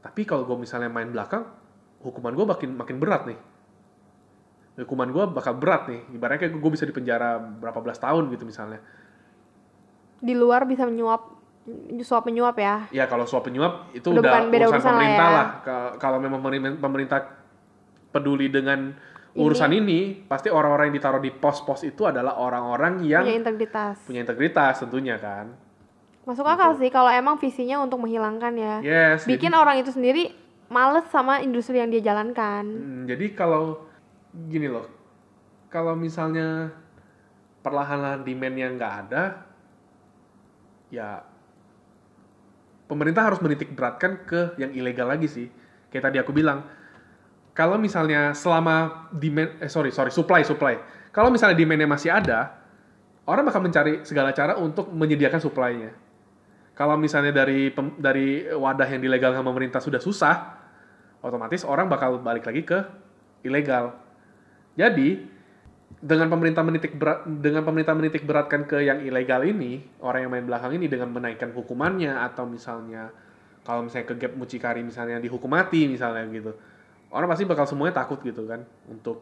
Tapi 0.00 0.24
kalau 0.24 0.48
gue 0.48 0.56
misalnya 0.64 0.88
main 0.88 1.12
belakang, 1.12 1.44
hukuman 2.00 2.32
gue 2.32 2.46
makin 2.48 2.70
makin 2.72 2.96
berat 2.96 3.28
nih 3.28 3.57
hukuman 4.78 5.08
gue 5.08 5.24
bakal 5.28 5.54
berat 5.54 5.86
nih 5.86 6.00
ibaratnya 6.12 6.40
kayak 6.40 6.54
gue 6.54 6.70
bisa 6.70 6.84
dipenjara 6.84 7.36
berapa 7.36 7.78
belas 7.78 7.98
tahun 7.98 8.30
gitu 8.30 8.42
misalnya 8.42 8.78
Di 10.18 10.34
luar 10.34 10.64
bisa 10.64 10.82
menyuap 10.82 11.34
suap 12.00 12.24
menyuap 12.24 12.56
ya. 12.56 12.88
ya 12.90 13.04
kalau 13.04 13.22
suap 13.22 13.44
penyuap 13.44 13.92
itu 13.92 14.08
Udah 14.08 14.22
udah, 14.24 14.48
beda 14.48 14.66
urusan 14.66 14.72
urusan 14.72 14.88
lah 14.88 14.94
pemerintah 14.94 15.26
ya. 15.26 15.36
lah, 15.36 15.46
Ka- 15.60 15.94
kalau 16.00 16.18
memang 16.18 16.40
pemerintah- 16.40 16.78
pemerintah 16.78 17.18
peduli 18.08 18.48
dengan 18.48 18.96
urusan 19.36 19.70
ini, 19.70 20.24
pasti 20.24 20.48
orang-orang 20.48 20.90
yang 20.90 20.96
ditaruh 20.96 21.20
di 21.20 21.30
pos-pos 21.30 21.84
itu 21.84 22.02
adalah 22.02 22.34
orang-orang 22.34 23.04
yang 23.04 23.22
Punya 23.22 23.36
integritas. 23.36 23.96
punya 24.02 24.20
integritas 24.20 24.80
tentunya 24.80 25.14
kan 25.14 25.54
Masuk 26.24 26.44
akal 26.44 26.74
sih 26.74 26.88
kalau 26.88 27.08
emang 27.08 27.36
visinya 27.36 27.78
untuk 27.78 28.00
menghilangkan 28.00 28.52
ya. 28.52 28.74
yes 28.80 29.24
Bikin 29.24 29.48
jadi, 29.48 29.56
orang 29.56 29.76
itu 29.78 29.92
sendiri 29.92 30.32
males 30.68 31.04
sama 31.08 31.40
industri 31.40 31.78
yang 31.78 31.88
dia 31.88 32.02
jalankan. 32.02 32.64
Hmm, 32.64 33.02
jadi 33.04 33.32
kalau 33.32 33.87
gini 34.34 34.68
loh 34.68 34.86
kalau 35.72 35.96
misalnya 35.96 36.72
perlahan-lahan 37.64 38.24
demand-nya 38.24 38.68
nggak 38.76 38.94
ada 39.06 39.22
ya 40.88 41.24
pemerintah 42.88 43.22
harus 43.28 43.38
menitik 43.44 43.70
beratkan 43.76 44.24
ke 44.24 44.56
yang 44.56 44.72
ilegal 44.72 45.06
lagi 45.06 45.28
sih. 45.28 45.46
Kayak 45.92 46.10
tadi 46.10 46.16
aku 46.18 46.32
bilang, 46.32 46.64
kalau 47.52 47.76
misalnya 47.76 48.32
selama 48.32 49.08
demand, 49.12 49.60
eh 49.60 49.70
sorry, 49.70 49.92
sorry, 49.92 50.08
supply, 50.08 50.42
supply. 50.42 50.80
Kalau 51.12 51.28
misalnya 51.28 51.54
demand-nya 51.54 51.88
masih 51.88 52.10
ada, 52.10 52.56
orang 53.28 53.44
bakal 53.44 53.60
mencari 53.60 54.02
segala 54.08 54.32
cara 54.32 54.56
untuk 54.56 54.88
menyediakan 54.88 55.38
supply-nya. 55.38 55.92
Kalau 56.72 56.96
misalnya 56.96 57.34
dari 57.34 57.68
dari 58.00 58.48
wadah 58.48 58.88
yang 58.88 59.02
dilegalkan 59.04 59.44
pemerintah 59.44 59.82
sudah 59.84 60.00
susah, 60.00 60.56
otomatis 61.20 61.66
orang 61.66 61.90
bakal 61.90 62.16
balik 62.24 62.48
lagi 62.48 62.64
ke 62.64 62.78
ilegal. 63.44 64.07
Jadi, 64.78 65.18
dengan 65.98 66.30
pemerintah 66.30 66.62
menitik 66.62 66.94
berat, 66.94 67.26
dengan 67.26 67.66
pemerintah 67.66 67.98
menitik 67.98 68.22
beratkan 68.22 68.62
ke 68.62 68.78
yang 68.86 69.02
ilegal 69.02 69.42
ini, 69.42 69.82
orang 69.98 70.22
yang 70.22 70.30
main 70.30 70.46
belakang 70.46 70.78
ini 70.78 70.86
dengan 70.86 71.10
menaikkan 71.10 71.50
hukumannya 71.50 72.14
atau 72.14 72.46
misalnya 72.46 73.10
kalau 73.66 73.82
misalnya 73.82 74.06
ke 74.06 74.14
gap 74.16 74.32
mucikari 74.38 74.86
misalnya 74.86 75.18
dihukum 75.18 75.50
mati 75.50 75.90
misalnya 75.90 76.22
gitu. 76.30 76.54
Orang 77.10 77.26
pasti 77.26 77.42
bakal 77.42 77.66
semuanya 77.66 78.00
takut 78.06 78.22
gitu 78.22 78.46
kan 78.46 78.62
untuk 78.86 79.20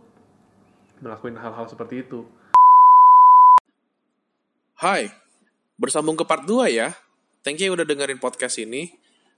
melakukan 1.01 1.41
hal-hal 1.41 1.65
seperti 1.65 2.05
itu. 2.05 2.29
Hai, 4.77 5.09
bersambung 5.81 6.21
ke 6.21 6.29
part 6.29 6.45
2 6.45 6.69
ya. 6.69 6.93
Thank 7.41 7.65
you 7.65 7.73
udah 7.73 7.89
dengerin 7.89 8.21
podcast 8.21 8.61
ini. 8.61 8.93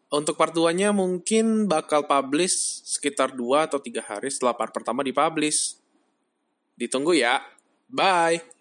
Untuk 0.09 0.35
part 0.41 0.57
2-nya 0.57 0.91
mungkin 0.91 1.69
bakal 1.69 2.09
publish 2.09 2.83
sekitar 2.83 3.37
2 3.37 3.69
atau 3.71 3.79
3 3.79 4.03
hari 4.03 4.33
setelah 4.33 4.57
part 4.57 4.75
pertama 4.75 5.07
dipublish. 5.07 5.79
Ditunggu 6.79 7.15
ya. 7.19 7.43
Bye! 7.91 8.58